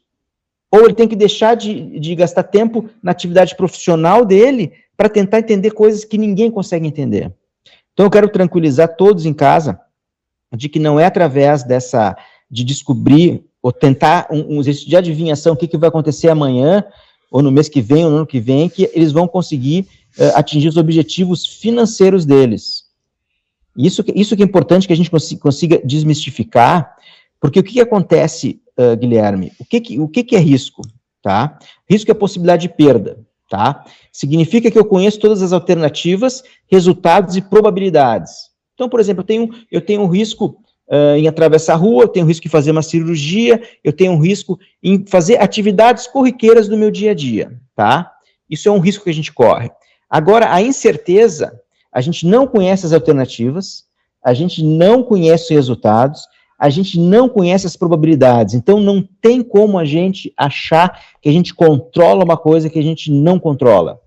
ou 0.71 0.85
ele 0.85 0.93
tem 0.93 1.07
que 1.07 1.15
deixar 1.15 1.55
de, 1.55 1.99
de 1.99 2.15
gastar 2.15 2.43
tempo 2.43 2.89
na 3.01 3.11
atividade 3.11 3.55
profissional 3.55 4.25
dele 4.25 4.71
para 4.95 5.09
tentar 5.09 5.39
entender 5.39 5.71
coisas 5.71 6.03
que 6.05 6.17
ninguém 6.17 6.51
consegue 6.51 6.87
entender. 6.87 7.33
Então 7.93 8.05
eu 8.05 8.11
quero 8.11 8.29
tranquilizar 8.29 8.95
todos 8.95 9.25
em 9.25 9.33
casa 9.33 9.79
de 10.55 10.69
que 10.69 10.79
não 10.79 10.99
é 10.99 11.05
através 11.05 11.63
dessa 11.63 12.15
de 12.49 12.63
descobrir 12.63 13.43
ou 13.61 13.71
tentar 13.71 14.27
um, 14.31 14.57
um 14.57 14.59
exercício 14.59 14.89
de 14.89 14.95
adivinhação 14.95 15.53
o 15.53 15.57
que, 15.57 15.67
que 15.67 15.77
vai 15.77 15.89
acontecer 15.89 16.29
amanhã 16.29 16.83
ou 17.29 17.41
no 17.41 17.51
mês 17.51 17.69
que 17.69 17.81
vem 17.81 18.05
ou 18.05 18.11
no 18.11 18.17
ano 18.17 18.25
que 18.25 18.39
vem 18.39 18.69
que 18.69 18.89
eles 18.93 19.11
vão 19.11 19.27
conseguir 19.27 19.87
uh, 20.17 20.35
atingir 20.35 20.67
os 20.67 20.77
objetivos 20.77 21.45
financeiros 21.45 22.25
deles. 22.25 22.85
Isso, 23.77 24.03
isso 24.15 24.35
que 24.35 24.43
é 24.43 24.45
importante 24.45 24.87
que 24.87 24.93
a 24.93 24.95
gente 24.95 25.11
consiga 25.11 25.79
desmistificar, 25.85 26.95
porque 27.39 27.59
o 27.59 27.63
que, 27.63 27.73
que 27.73 27.81
acontece, 27.81 28.59
uh, 28.79 28.95
Guilherme? 28.95 29.51
O, 29.59 29.65
que, 29.65 29.81
que, 29.81 29.99
o 29.99 30.07
que, 30.07 30.23
que 30.23 30.35
é 30.35 30.39
risco? 30.39 30.81
Tá? 31.21 31.59
Risco 31.89 32.09
é 32.09 32.13
possibilidade 32.13 32.63
de 32.63 32.73
perda 32.73 33.19
tá? 33.49 33.83
Significa 34.11 34.69
que 34.69 34.77
eu 34.77 34.85
conheço 34.85 35.19
todas 35.19 35.41
as 35.41 35.51
alternativas, 35.51 36.43
resultados 36.67 37.35
e 37.35 37.41
probabilidades. 37.41 38.49
Então, 38.75 38.87
por 38.87 38.99
exemplo, 38.99 39.21
eu 39.21 39.25
tenho, 39.25 39.49
eu 39.71 39.81
tenho 39.81 40.01
um 40.01 40.07
risco 40.07 40.61
uh, 40.87 41.17
em 41.17 41.27
atravessar 41.27 41.73
a 41.73 41.77
rua, 41.77 42.03
eu 42.03 42.07
tenho 42.07 42.25
um 42.25 42.29
risco 42.29 42.47
em 42.47 42.51
fazer 42.51 42.71
uma 42.71 42.83
cirurgia, 42.83 43.61
eu 43.83 43.91
tenho 43.91 44.13
um 44.13 44.19
risco 44.19 44.57
em 44.81 45.05
fazer 45.05 45.41
atividades 45.41 46.07
corriqueiras 46.07 46.69
do 46.69 46.77
meu 46.77 46.91
dia 46.91 47.11
a 47.11 47.15
dia, 47.15 47.59
tá? 47.75 48.09
Isso 48.49 48.69
é 48.69 48.71
um 48.71 48.79
risco 48.79 49.03
que 49.03 49.09
a 49.09 49.13
gente 49.13 49.33
corre. 49.33 49.69
Agora, 50.09 50.53
a 50.53 50.61
incerteza, 50.61 51.59
a 51.91 52.01
gente 52.01 52.25
não 52.25 52.47
conhece 52.47 52.85
as 52.85 52.93
alternativas, 52.93 53.83
a 54.23 54.33
gente 54.33 54.63
não 54.63 55.03
conhece 55.03 55.45
os 55.45 55.49
resultados, 55.49 56.27
a 56.59 56.69
gente 56.69 56.99
não 56.99 57.29
conhece 57.29 57.65
as 57.65 57.77
probabilidades, 57.77 58.53
então 58.53 58.81
não 58.81 59.01
tem 59.21 59.41
como 59.41 59.79
a 59.79 59.85
gente 59.85 60.33
achar 60.35 61.01
que 61.21 61.29
a 61.29 61.31
gente 61.31 61.55
controla 61.55 62.25
uma 62.25 62.35
coisa 62.35 62.69
que 62.69 62.77
a 62.77 62.83
gente 62.83 63.09
não 63.09 63.39
controla. 63.39 63.99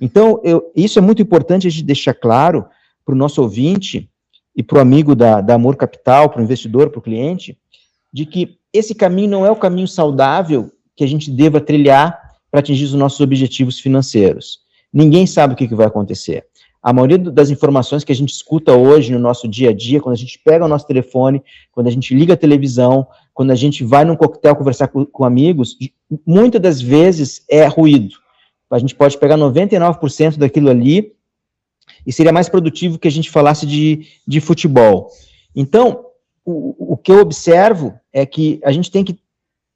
Então, 0.00 0.40
eu, 0.44 0.70
isso 0.76 0.98
é 0.98 1.02
muito 1.02 1.20
importante 1.20 1.66
a 1.66 1.70
gente 1.70 1.82
deixar 1.82 2.14
claro 2.14 2.64
para 3.04 3.14
o 3.14 3.18
nosso 3.18 3.42
ouvinte 3.42 4.08
e 4.54 4.62
para 4.62 4.78
o 4.78 4.80
amigo 4.80 5.16
da, 5.16 5.40
da 5.40 5.54
Amor 5.54 5.74
Capital, 5.76 6.30
para 6.30 6.40
o 6.40 6.44
investidor, 6.44 6.90
para 6.90 7.00
o 7.00 7.02
cliente, 7.02 7.58
de 8.12 8.24
que 8.24 8.56
esse 8.72 8.94
caminho 8.94 9.30
não 9.30 9.46
é 9.46 9.50
o 9.50 9.56
caminho 9.56 9.88
saudável 9.88 10.70
que 10.94 11.02
a 11.02 11.08
gente 11.08 11.30
deva 11.30 11.60
trilhar 11.60 12.18
para 12.50 12.60
atingir 12.60 12.84
os 12.84 12.94
nossos 12.94 13.20
objetivos 13.20 13.80
financeiros. 13.80 14.60
Ninguém 14.92 15.26
sabe 15.26 15.54
o 15.54 15.56
que, 15.56 15.66
que 15.66 15.74
vai 15.74 15.86
acontecer. 15.86 16.46
A 16.82 16.92
maioria 16.92 17.18
das 17.18 17.50
informações 17.50 18.04
que 18.04 18.12
a 18.12 18.14
gente 18.14 18.32
escuta 18.32 18.72
hoje 18.72 19.12
no 19.12 19.18
nosso 19.18 19.48
dia 19.48 19.70
a 19.70 19.72
dia, 19.72 20.00
quando 20.00 20.14
a 20.14 20.18
gente 20.18 20.38
pega 20.38 20.64
o 20.64 20.68
nosso 20.68 20.86
telefone, 20.86 21.42
quando 21.72 21.88
a 21.88 21.90
gente 21.90 22.14
liga 22.14 22.34
a 22.34 22.36
televisão, 22.36 23.06
quando 23.34 23.50
a 23.50 23.54
gente 23.54 23.82
vai 23.82 24.04
num 24.04 24.16
coquetel 24.16 24.54
conversar 24.54 24.88
com, 24.88 25.04
com 25.04 25.24
amigos, 25.24 25.76
muitas 26.24 26.60
das 26.60 26.80
vezes 26.80 27.44
é 27.50 27.66
ruído. 27.66 28.14
A 28.70 28.78
gente 28.78 28.94
pode 28.94 29.16
pegar 29.18 29.36
99% 29.36 30.36
daquilo 30.36 30.70
ali 30.70 31.12
e 32.06 32.12
seria 32.12 32.32
mais 32.32 32.48
produtivo 32.48 32.98
que 32.98 33.08
a 33.08 33.10
gente 33.10 33.30
falasse 33.30 33.66
de, 33.66 34.06
de 34.26 34.40
futebol. 34.40 35.10
Então, 35.54 36.04
o, 36.44 36.94
o 36.94 36.96
que 36.96 37.10
eu 37.10 37.20
observo 37.20 37.98
é 38.12 38.24
que 38.24 38.60
a 38.64 38.70
gente 38.72 38.90
tem 38.90 39.04
que 39.04 39.18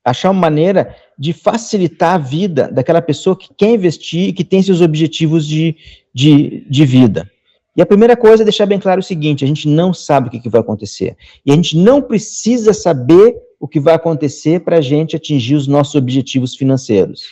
achar 0.04 0.30
uma 0.30 0.40
maneira 0.40 0.94
de 1.20 1.34
facilitar 1.34 2.14
a 2.14 2.18
vida 2.18 2.70
daquela 2.72 3.02
pessoa 3.02 3.36
que 3.36 3.50
quer 3.54 3.74
investir 3.74 4.30
e 4.30 4.32
que 4.32 4.42
tem 4.42 4.62
seus 4.62 4.80
objetivos 4.80 5.46
de, 5.46 5.76
de, 6.14 6.64
de 6.66 6.84
vida. 6.86 7.30
E 7.76 7.82
a 7.82 7.86
primeira 7.86 8.16
coisa 8.16 8.42
é 8.42 8.44
deixar 8.44 8.64
bem 8.64 8.80
claro 8.80 9.00
o 9.00 9.04
seguinte: 9.04 9.44
a 9.44 9.46
gente 9.46 9.68
não 9.68 9.92
sabe 9.92 10.28
o 10.28 10.30
que, 10.30 10.40
que 10.40 10.48
vai 10.48 10.62
acontecer. 10.62 11.14
E 11.44 11.52
a 11.52 11.54
gente 11.54 11.76
não 11.76 12.00
precisa 12.00 12.72
saber 12.72 13.36
o 13.60 13.68
que 13.68 13.78
vai 13.78 13.94
acontecer 13.94 14.60
para 14.60 14.78
a 14.78 14.80
gente 14.80 15.14
atingir 15.14 15.56
os 15.56 15.66
nossos 15.66 15.94
objetivos 15.94 16.56
financeiros. 16.56 17.24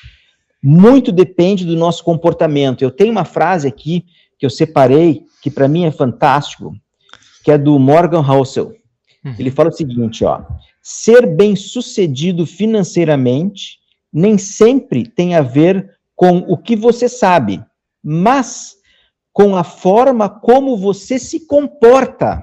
Muito 0.63 1.11
depende 1.11 1.65
do 1.65 1.75
nosso 1.75 2.05
comportamento. 2.05 2.83
Eu 2.83 2.91
tenho 2.91 3.11
uma 3.11 3.25
frase 3.25 3.67
aqui 3.67 4.05
que 4.39 4.45
eu 4.45 4.51
separei, 4.51 5.23
que 5.43 5.51
para 5.51 5.67
mim 5.67 5.87
é 5.87 5.91
fantástico, 5.91 6.75
que 7.43 7.51
é 7.51 7.57
do 7.57 7.79
Morgan 7.79 8.21
Housel. 8.21 8.75
Uhum. 9.25 9.35
Ele 9.39 9.51
fala 9.51 9.71
o 9.71 9.73
seguinte, 9.73 10.27
ó: 10.27 10.43
ser 10.91 11.27
bem-sucedido 11.27 12.47
financeiramente 12.47 13.79
nem 14.11 14.39
sempre 14.39 15.07
tem 15.07 15.35
a 15.35 15.43
ver 15.43 15.99
com 16.17 16.39
o 16.39 16.57
que 16.57 16.75
você 16.75 17.11
sabe, 17.11 17.63
mas 18.03 18.75
com 19.31 19.55
a 19.55 19.63
forma 19.63 20.31
como 20.31 20.79
você 20.79 21.19
se 21.19 21.47
comporta. 21.47 22.43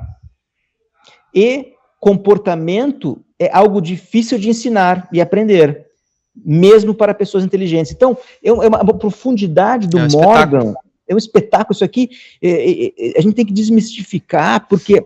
E 1.34 1.74
comportamento 2.00 3.20
é 3.40 3.50
algo 3.52 3.82
difícil 3.82 4.38
de 4.38 4.50
ensinar 4.50 5.10
e 5.12 5.20
aprender, 5.20 5.88
mesmo 6.36 6.94
para 6.94 7.16
pessoas 7.16 7.44
inteligentes. 7.44 7.92
Então, 7.92 8.16
é 8.44 8.52
uma, 8.52 8.78
é 8.78 8.94
profundidade 8.94 9.88
do 9.88 9.98
é 9.98 10.04
um 10.04 10.08
Morgan. 10.12 10.58
Espetáculo. 10.60 10.76
É 11.08 11.16
um 11.16 11.18
espetáculo 11.18 11.74
isso 11.74 11.84
aqui. 11.84 12.12
É, 12.40 12.50
é, 12.50 12.86
é, 12.96 13.18
a 13.18 13.22
gente 13.22 13.34
tem 13.34 13.46
que 13.46 13.54
desmistificar, 13.54 14.68
porque 14.68 15.00
uh, 15.00 15.06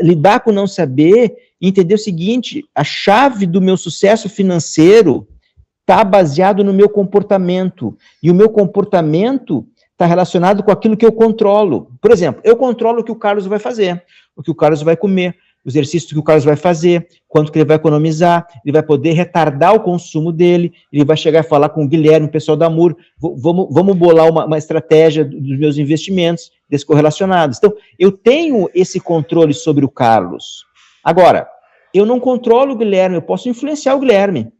lidar 0.00 0.40
com 0.40 0.52
não 0.52 0.68
saber 0.68 1.47
entender 1.60 1.94
o 1.94 1.98
seguinte: 1.98 2.64
a 2.74 2.84
chave 2.84 3.46
do 3.46 3.60
meu 3.60 3.76
sucesso 3.76 4.28
financeiro 4.28 5.26
está 5.80 6.04
baseado 6.04 6.62
no 6.62 6.72
meu 6.72 6.88
comportamento. 6.88 7.96
E 8.22 8.30
o 8.30 8.34
meu 8.34 8.50
comportamento 8.50 9.66
está 9.92 10.06
relacionado 10.06 10.62
com 10.62 10.70
aquilo 10.70 10.96
que 10.96 11.06
eu 11.06 11.12
controlo. 11.12 11.90
Por 12.00 12.12
exemplo, 12.12 12.40
eu 12.44 12.56
controlo 12.56 13.00
o 13.00 13.04
que 13.04 13.10
o 13.10 13.16
Carlos 13.16 13.46
vai 13.46 13.58
fazer, 13.58 14.02
o 14.36 14.42
que 14.42 14.50
o 14.50 14.54
Carlos 14.54 14.82
vai 14.82 14.96
comer, 14.96 15.34
o 15.64 15.68
exercício 15.68 16.10
que 16.10 16.18
o 16.18 16.22
Carlos 16.22 16.44
vai 16.44 16.56
fazer, 16.56 17.08
quanto 17.26 17.50
que 17.50 17.58
ele 17.58 17.64
vai 17.64 17.76
economizar, 17.76 18.46
ele 18.64 18.72
vai 18.72 18.82
poder 18.82 19.12
retardar 19.12 19.74
o 19.74 19.80
consumo 19.80 20.30
dele, 20.30 20.72
ele 20.92 21.04
vai 21.04 21.16
chegar 21.16 21.40
e 21.40 21.48
falar 21.48 21.70
com 21.70 21.84
o 21.84 21.88
Guilherme, 21.88 22.28
o 22.28 22.30
pessoal 22.30 22.56
da 22.56 22.70
MUR, 22.70 22.96
vamos, 23.20 23.68
vamos 23.70 23.96
bolar 23.96 24.30
uma, 24.30 24.46
uma 24.46 24.58
estratégia 24.58 25.24
dos 25.24 25.58
meus 25.58 25.78
investimentos 25.78 26.50
descorrelacionados. 26.68 27.58
Então, 27.58 27.74
eu 27.98 28.12
tenho 28.12 28.70
esse 28.74 29.00
controle 29.00 29.52
sobre 29.52 29.84
o 29.84 29.88
Carlos. 29.88 30.64
Agora, 31.08 31.48
eu 31.94 32.04
não 32.04 32.20
controlo 32.20 32.74
o 32.74 32.76
Guilherme, 32.76 33.16
eu 33.16 33.22
posso 33.22 33.48
influenciar 33.48 33.94
o 33.94 34.00
Guilherme. 34.00 34.52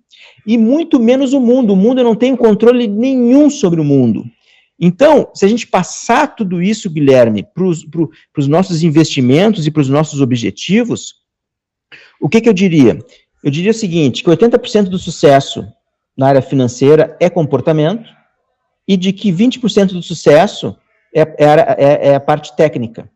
E 0.46 0.56
muito 0.56 0.98
menos 0.98 1.34
o 1.34 1.40
mundo. 1.40 1.74
O 1.74 1.76
mundo 1.76 2.00
eu 2.00 2.04
não 2.04 2.14
tenho 2.14 2.38
controle 2.38 2.88
nenhum 2.88 3.50
sobre 3.50 3.82
o 3.82 3.84
mundo. 3.84 4.24
Então, 4.80 5.30
se 5.34 5.44
a 5.44 5.48
gente 5.48 5.66
passar 5.66 6.34
tudo 6.34 6.62
isso, 6.62 6.88
Guilherme, 6.88 7.46
para 7.52 7.66
os 7.66 8.48
nossos 8.48 8.82
investimentos 8.82 9.66
e 9.66 9.70
para 9.70 9.82
os 9.82 9.90
nossos 9.90 10.22
objetivos, 10.22 11.16
o 12.18 12.30
que, 12.30 12.40
que 12.40 12.48
eu 12.48 12.54
diria? 12.54 12.98
Eu 13.44 13.50
diria 13.50 13.72
o 13.72 13.74
seguinte, 13.74 14.24
que 14.24 14.30
80% 14.30 14.84
do 14.84 14.98
sucesso 14.98 15.68
na 16.16 16.28
área 16.28 16.40
financeira 16.40 17.14
é 17.20 17.28
comportamento 17.28 18.08
e 18.88 18.96
de 18.96 19.12
que 19.12 19.30
20% 19.30 19.88
do 19.88 20.02
sucesso 20.02 20.74
é, 21.14 21.20
é, 21.20 21.44
é, 21.44 22.08
é, 22.08 22.14
a 22.14 22.20
parte 22.20 22.56
técnica. 22.56 23.10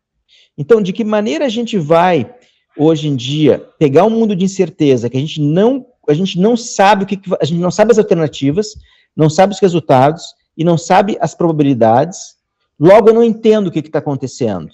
Então, 0.57 0.83
de 0.83 0.93
que 0.93 1.03
maneira 1.03 1.47
a 1.47 1.49
gente 1.49 1.79
vai, 1.79 2.31
hoje 2.77 3.09
em 3.09 3.17
dia, 3.17 3.67
pegar 3.79 4.05
um 4.05 4.11
mundo 4.11 4.35
de 4.35 4.45
incerteza, 4.45 5.09
que 5.09 5.17
a 5.17 5.21
gente 5.21 5.41
não, 5.41 5.87
a 6.09 6.15
gente 6.15 6.39
não 6.39 6.57
sabe 6.57 7.05
o 7.05 7.07
que, 7.07 7.21
a 7.41 7.45
gente 7.45 7.61
não 7.61 7.71
sabe 7.71 7.93
as 7.93 7.99
alternativas, 7.99 8.75
não 9.17 9.29
sabe 9.29 9.53
os 9.53 9.61
resultados, 9.61 10.35
e 10.57 10.65
não 10.65 10.77
sabe 10.77 11.17
as 11.21 11.35
probabilidades, 11.35 12.37
logo 12.79 13.09
eu 13.09 13.15
não 13.15 13.25
entendo 13.25 13.69
o 13.69 13.71
que 13.71 13.79
está 13.79 13.99
acontecendo. 13.99 14.71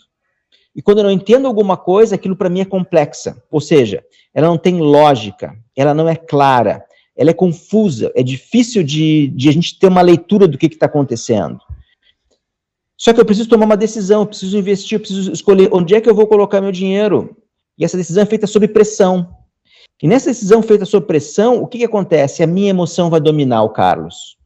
E 0.75 0.83
quando 0.83 0.99
eu 0.99 1.05
não 1.05 1.11
entendo 1.11 1.47
alguma 1.47 1.77
coisa, 1.77 2.15
aquilo 2.15 2.37
para 2.37 2.51
mim 2.51 2.61
é 2.61 2.65
complexa. 2.65 3.43
Ou 3.51 3.61
seja, 3.61 4.05
ela 4.33 4.47
não 4.47 4.59
tem 4.59 4.79
lógica, 4.79 5.57
ela 5.77 5.93
não 5.95 6.09
é 6.09 6.15
clara, 6.15 6.85
ela 7.17 7.31
é 7.31 7.35
confusa, 7.35 8.13
é 8.15 8.23
difícil 8.23 8.85
de, 8.85 9.29
de 9.29 9.49
a 9.49 9.53
gente 9.53 9.79
ter 9.79 9.89
uma 9.89 10.03
leitura 10.03 10.47
do 10.47 10.57
que 10.57 10.67
está 10.67 10.87
acontecendo. 10.87 11.59
Só 12.97 13.13
que 13.13 13.21
eu 13.21 13.25
preciso 13.25 13.49
tomar 13.49 13.65
uma 13.65 13.77
decisão, 13.77 14.27
preciso 14.27 14.59
investir, 14.59 14.99
preciso 14.99 15.33
escolher 15.33 15.69
onde 15.73 15.95
é 15.95 16.01
que 16.01 16.09
eu 16.09 16.15
vou 16.15 16.27
colocar 16.27 16.61
meu 16.61 16.73
dinheiro. 16.73 17.37
E 17.79 17.85
essa 17.85 17.97
decisão 17.97 18.23
é 18.23 18.27
feita 18.27 18.47
sob 18.47 18.67
pressão. 18.69 19.29
E 20.03 20.09
nessa 20.09 20.31
decisão 20.31 20.63
feita 20.63 20.85
sob 20.85 21.07
pressão, 21.07 21.63
o 21.63 21.67
que, 21.67 21.79
que 21.79 21.85
acontece? 21.85 22.43
A 22.43 22.47
minha 22.47 22.71
emoção 22.71 23.11
vai 23.11 23.21
dominar 23.21 23.63
o 23.63 23.71
Carlos. 23.71 24.37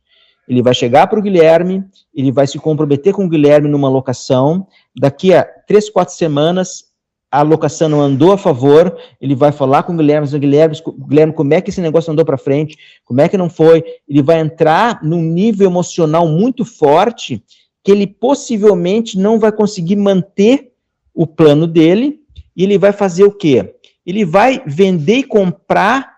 Ele 0.48 0.62
vai 0.62 0.74
chegar 0.74 1.06
para 1.06 1.18
o 1.18 1.22
Guilherme, 1.22 1.84
ele 2.14 2.32
vai 2.32 2.46
se 2.46 2.58
comprometer 2.58 3.12
com 3.12 3.24
o 3.24 3.28
Guilherme 3.28 3.68
numa 3.68 3.88
locação. 3.88 4.66
Daqui 4.98 5.32
a 5.32 5.44
três, 5.44 5.88
quatro 5.88 6.14
semanas, 6.14 6.92
a 7.30 7.42
locação 7.42 7.88
não 7.88 8.00
andou 8.00 8.32
a 8.32 8.38
favor, 8.38 8.94
ele 9.18 9.34
vai 9.34 9.52
falar 9.52 9.84
com 9.84 9.94
o 9.94 9.96
Guilherme, 9.96 10.26
o 10.26 10.38
Guilherme, 10.38 10.76
Guilherme, 11.08 11.32
como 11.32 11.54
é 11.54 11.60
que 11.60 11.70
esse 11.70 11.80
negócio 11.80 12.12
andou 12.12 12.24
para 12.24 12.36
frente, 12.36 12.76
como 13.04 13.22
é 13.22 13.28
que 13.28 13.38
não 13.38 13.48
foi? 13.48 13.82
Ele 14.06 14.22
vai 14.22 14.40
entrar 14.40 15.02
num 15.02 15.22
nível 15.22 15.66
emocional 15.66 16.28
muito 16.28 16.64
forte 16.64 17.42
que 17.82 17.90
ele 17.90 18.06
possivelmente 18.06 19.18
não 19.18 19.38
vai 19.38 19.50
conseguir 19.50 19.96
manter 19.96 20.72
o 21.14 21.26
plano 21.26 21.66
dele, 21.66 22.20
e 22.56 22.64
ele 22.64 22.78
vai 22.78 22.92
fazer 22.92 23.24
o 23.24 23.32
quê? 23.32 23.74
Ele 24.04 24.24
vai 24.24 24.62
vender 24.66 25.18
e 25.18 25.24
comprar 25.24 26.12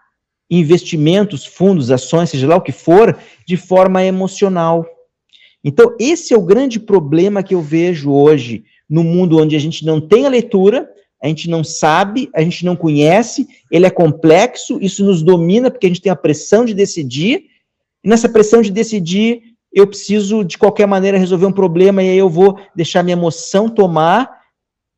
investimentos, 0.50 1.44
fundos, 1.44 1.90
ações, 1.90 2.30
seja 2.30 2.46
lá 2.46 2.56
o 2.56 2.62
que 2.62 2.72
for, 2.72 3.18
de 3.46 3.56
forma 3.56 4.04
emocional. 4.04 4.86
Então, 5.62 5.96
esse 5.98 6.34
é 6.34 6.36
o 6.36 6.44
grande 6.44 6.78
problema 6.78 7.42
que 7.42 7.54
eu 7.54 7.60
vejo 7.60 8.12
hoje 8.12 8.64
no 8.88 9.02
mundo 9.02 9.38
onde 9.38 9.56
a 9.56 9.58
gente 9.58 9.84
não 9.84 10.00
tem 10.00 10.26
a 10.26 10.28
leitura, 10.28 10.88
a 11.22 11.26
gente 11.26 11.48
não 11.48 11.64
sabe, 11.64 12.28
a 12.34 12.42
gente 12.42 12.66
não 12.66 12.76
conhece, 12.76 13.48
ele 13.70 13.86
é 13.86 13.90
complexo, 13.90 14.78
isso 14.80 15.02
nos 15.02 15.22
domina 15.22 15.70
porque 15.70 15.86
a 15.86 15.88
gente 15.88 16.02
tem 16.02 16.12
a 16.12 16.16
pressão 16.16 16.66
de 16.66 16.74
decidir, 16.74 17.46
e 18.04 18.08
nessa 18.08 18.28
pressão 18.28 18.60
de 18.60 18.70
decidir, 18.70 19.40
eu 19.72 19.86
preciso 19.86 20.44
de 20.44 20.58
qualquer 20.58 20.86
maneira 20.86 21.16
resolver 21.16 21.46
um 21.46 21.52
problema 21.52 22.02
e 22.02 22.10
aí 22.10 22.18
eu 22.18 22.28
vou 22.28 22.58
deixar 22.76 23.02
minha 23.02 23.16
emoção 23.16 23.68
tomar, 23.68 24.43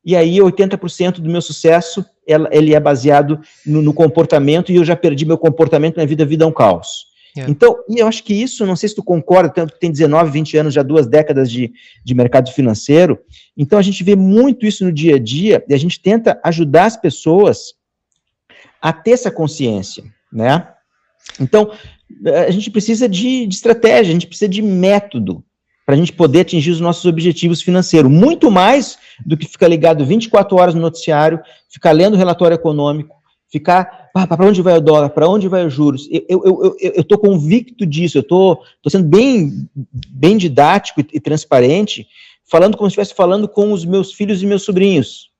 e 0.06 0.14
aí 0.14 0.36
80% 0.36 1.14
do 1.14 1.28
meu 1.28 1.42
sucesso 1.42 2.06
ele 2.52 2.74
é 2.74 2.78
baseado 2.78 3.40
no, 3.66 3.82
no, 3.82 3.92
comportamento 3.92 4.70
e 4.70 4.76
eu 4.76 4.84
já 4.84 4.94
perdi 4.94 5.26
meu 5.26 5.36
comportamento, 5.36 5.96
minha 5.96 6.06
vida, 6.06 6.22
a 6.22 6.26
vida 6.26 6.44
é 6.44 6.46
um 6.46 6.52
caos. 6.52 7.06
Yeah. 7.36 7.50
Então, 7.50 7.76
e 7.88 7.98
eu 7.98 8.06
acho 8.06 8.22
que 8.22 8.32
isso, 8.32 8.64
não 8.64 8.76
sei 8.76 8.88
se 8.88 8.94
tu 8.94 9.02
concorda, 9.02 9.52
tanto 9.52 9.74
que 9.74 9.80
tem 9.80 9.90
19, 9.90 10.30
20 10.30 10.56
anos, 10.58 10.74
já 10.74 10.82
duas 10.82 11.08
décadas 11.08 11.50
de, 11.50 11.72
de 12.04 12.14
mercado 12.14 12.50
financeiro, 12.52 13.18
então 13.56 13.78
a 13.78 13.82
gente 13.82 14.02
vê 14.04 14.14
muito 14.14 14.64
isso 14.64 14.84
no 14.84 14.92
dia 14.92 15.16
a 15.16 15.18
dia 15.18 15.64
e 15.68 15.74
a 15.74 15.78
gente 15.78 16.00
tenta 16.00 16.40
ajudar 16.44 16.86
as 16.86 16.96
pessoas 16.96 17.74
a 18.80 18.92
ter 18.92 19.10
essa 19.10 19.30
consciência, 19.30 20.04
né? 20.32 20.68
Então, 21.40 21.72
a 22.46 22.50
gente 22.52 22.70
precisa 22.70 23.08
de, 23.08 23.46
de 23.46 23.54
estratégia, 23.54 24.10
a 24.10 24.14
gente 24.14 24.28
precisa 24.28 24.48
de 24.48 24.62
método, 24.62 25.44
para 25.86 25.94
a 25.94 25.98
gente 25.98 26.12
poder 26.12 26.40
atingir 26.40 26.72
os 26.72 26.80
nossos 26.80 27.04
objetivos 27.04 27.62
financeiros. 27.62 28.10
Muito 28.10 28.50
mais 28.50 28.98
do 29.24 29.36
que 29.36 29.46
ficar 29.46 29.68
ligado 29.68 30.04
24 30.04 30.56
horas 30.56 30.74
no 30.74 30.80
noticiário, 30.80 31.40
ficar 31.70 31.92
lendo 31.92 32.14
o 32.14 32.16
relatório 32.16 32.56
econômico, 32.56 33.14
ficar, 33.48 34.10
ah, 34.12 34.26
para 34.26 34.44
onde 34.44 34.60
vai 34.60 34.76
o 34.76 34.80
dólar, 34.80 35.10
para 35.10 35.28
onde 35.28 35.46
vai 35.46 35.64
os 35.64 35.72
juros. 35.72 36.08
Eu 36.10 37.00
estou 37.00 37.16
convicto 37.16 37.86
disso, 37.86 38.18
eu 38.18 38.22
estou 38.22 38.64
sendo 38.88 39.06
bem, 39.06 39.68
bem 40.10 40.36
didático 40.36 41.00
e, 41.00 41.06
e 41.14 41.20
transparente, 41.20 42.08
falando 42.50 42.76
como 42.76 42.90
se 42.90 42.94
estivesse 42.94 43.14
falando 43.14 43.48
com 43.48 43.72
os 43.72 43.84
meus 43.84 44.12
filhos 44.12 44.42
e 44.42 44.46
meus 44.46 44.64
sobrinhos. 44.64 45.30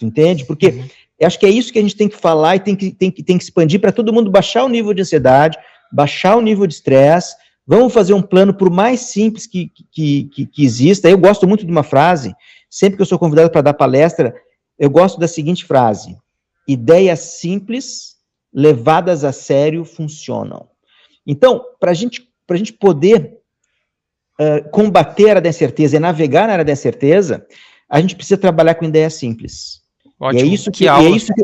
Entende? 0.00 0.44
Porque 0.44 0.68
uhum. 0.68 0.84
eu 1.18 1.26
acho 1.26 1.38
que 1.38 1.46
é 1.46 1.50
isso 1.50 1.72
que 1.72 1.80
a 1.80 1.82
gente 1.82 1.96
tem 1.96 2.08
que 2.08 2.16
falar 2.16 2.54
e 2.54 2.60
tem 2.60 2.76
que, 2.76 2.92
tem 2.92 3.10
que, 3.10 3.24
tem 3.24 3.36
que 3.36 3.42
expandir 3.42 3.80
para 3.80 3.90
todo 3.90 4.12
mundo 4.12 4.30
baixar 4.30 4.64
o 4.64 4.68
nível 4.68 4.94
de 4.94 5.02
ansiedade, 5.02 5.58
baixar 5.92 6.36
o 6.36 6.40
nível 6.40 6.64
de 6.64 6.74
estresse, 6.74 7.34
Vamos 7.66 7.92
fazer 7.92 8.12
um 8.12 8.22
plano, 8.22 8.52
por 8.52 8.70
mais 8.70 9.00
simples 9.00 9.46
que, 9.46 9.70
que, 9.90 10.24
que, 10.24 10.46
que 10.46 10.64
exista. 10.64 11.08
Eu 11.08 11.16
gosto 11.16 11.46
muito 11.46 11.64
de 11.64 11.72
uma 11.72 11.82
frase, 11.82 12.34
sempre 12.68 12.96
que 12.96 13.02
eu 13.02 13.06
sou 13.06 13.18
convidado 13.18 13.50
para 13.50 13.62
dar 13.62 13.74
palestra, 13.74 14.34
eu 14.78 14.90
gosto 14.90 15.18
da 15.18 15.26
seguinte 15.26 15.64
frase: 15.64 16.16
ideias 16.68 17.20
simples, 17.20 18.16
levadas 18.52 19.24
a 19.24 19.32
sério, 19.32 19.84
funcionam. 19.84 20.68
Então, 21.26 21.64
para 21.80 21.94
gente, 21.94 22.28
a 22.48 22.56
gente 22.56 22.72
poder 22.74 23.38
uh, 24.38 24.68
combater 24.70 25.26
a 25.26 25.30
área 25.30 25.42
da 25.42 25.48
incerteza 25.48 25.96
e 25.96 26.00
navegar 26.00 26.46
na 26.46 26.52
área 26.52 26.64
da 26.64 26.72
incerteza, 26.72 27.46
a 27.88 28.00
gente 28.00 28.14
precisa 28.14 28.36
trabalhar 28.36 28.74
com 28.74 28.84
ideias 28.84 29.14
simples. 29.14 29.80
Ótimo. 30.20 30.40
E 30.40 30.42
é 30.42 30.46
isso 30.46 30.70
que, 30.70 30.78
que 30.78 30.88
é 30.88 31.10
isso 31.10 31.32
que 31.32 31.42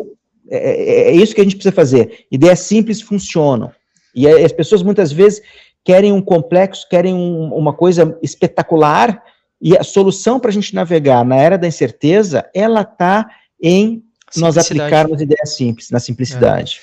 é, 0.50 0.56
é, 0.56 1.10
é, 1.10 1.12
isso 1.12 1.34
que 1.34 1.40
a 1.40 1.44
gente 1.44 1.56
precisa 1.56 1.74
fazer. 1.74 2.26
Ideias 2.30 2.60
simples 2.60 3.00
funcionam. 3.00 3.72
E 4.12 4.26
as 4.26 4.50
pessoas 4.50 4.82
muitas 4.82 5.12
vezes 5.12 5.40
querem 5.84 6.12
um 6.12 6.20
complexo, 6.20 6.88
querem 6.88 7.14
um, 7.14 7.54
uma 7.54 7.72
coisa 7.72 8.18
espetacular, 8.22 9.22
e 9.60 9.76
a 9.76 9.84
solução 9.84 10.40
para 10.40 10.50
a 10.50 10.52
gente 10.52 10.74
navegar 10.74 11.24
na 11.24 11.36
era 11.36 11.58
da 11.58 11.66
incerteza, 11.66 12.48
ela 12.54 12.80
está 12.80 13.28
em 13.62 14.02
nós 14.36 14.56
aplicarmos 14.56 15.20
ideias 15.20 15.56
simples, 15.56 15.90
na 15.90 15.98
simplicidade. 15.98 16.80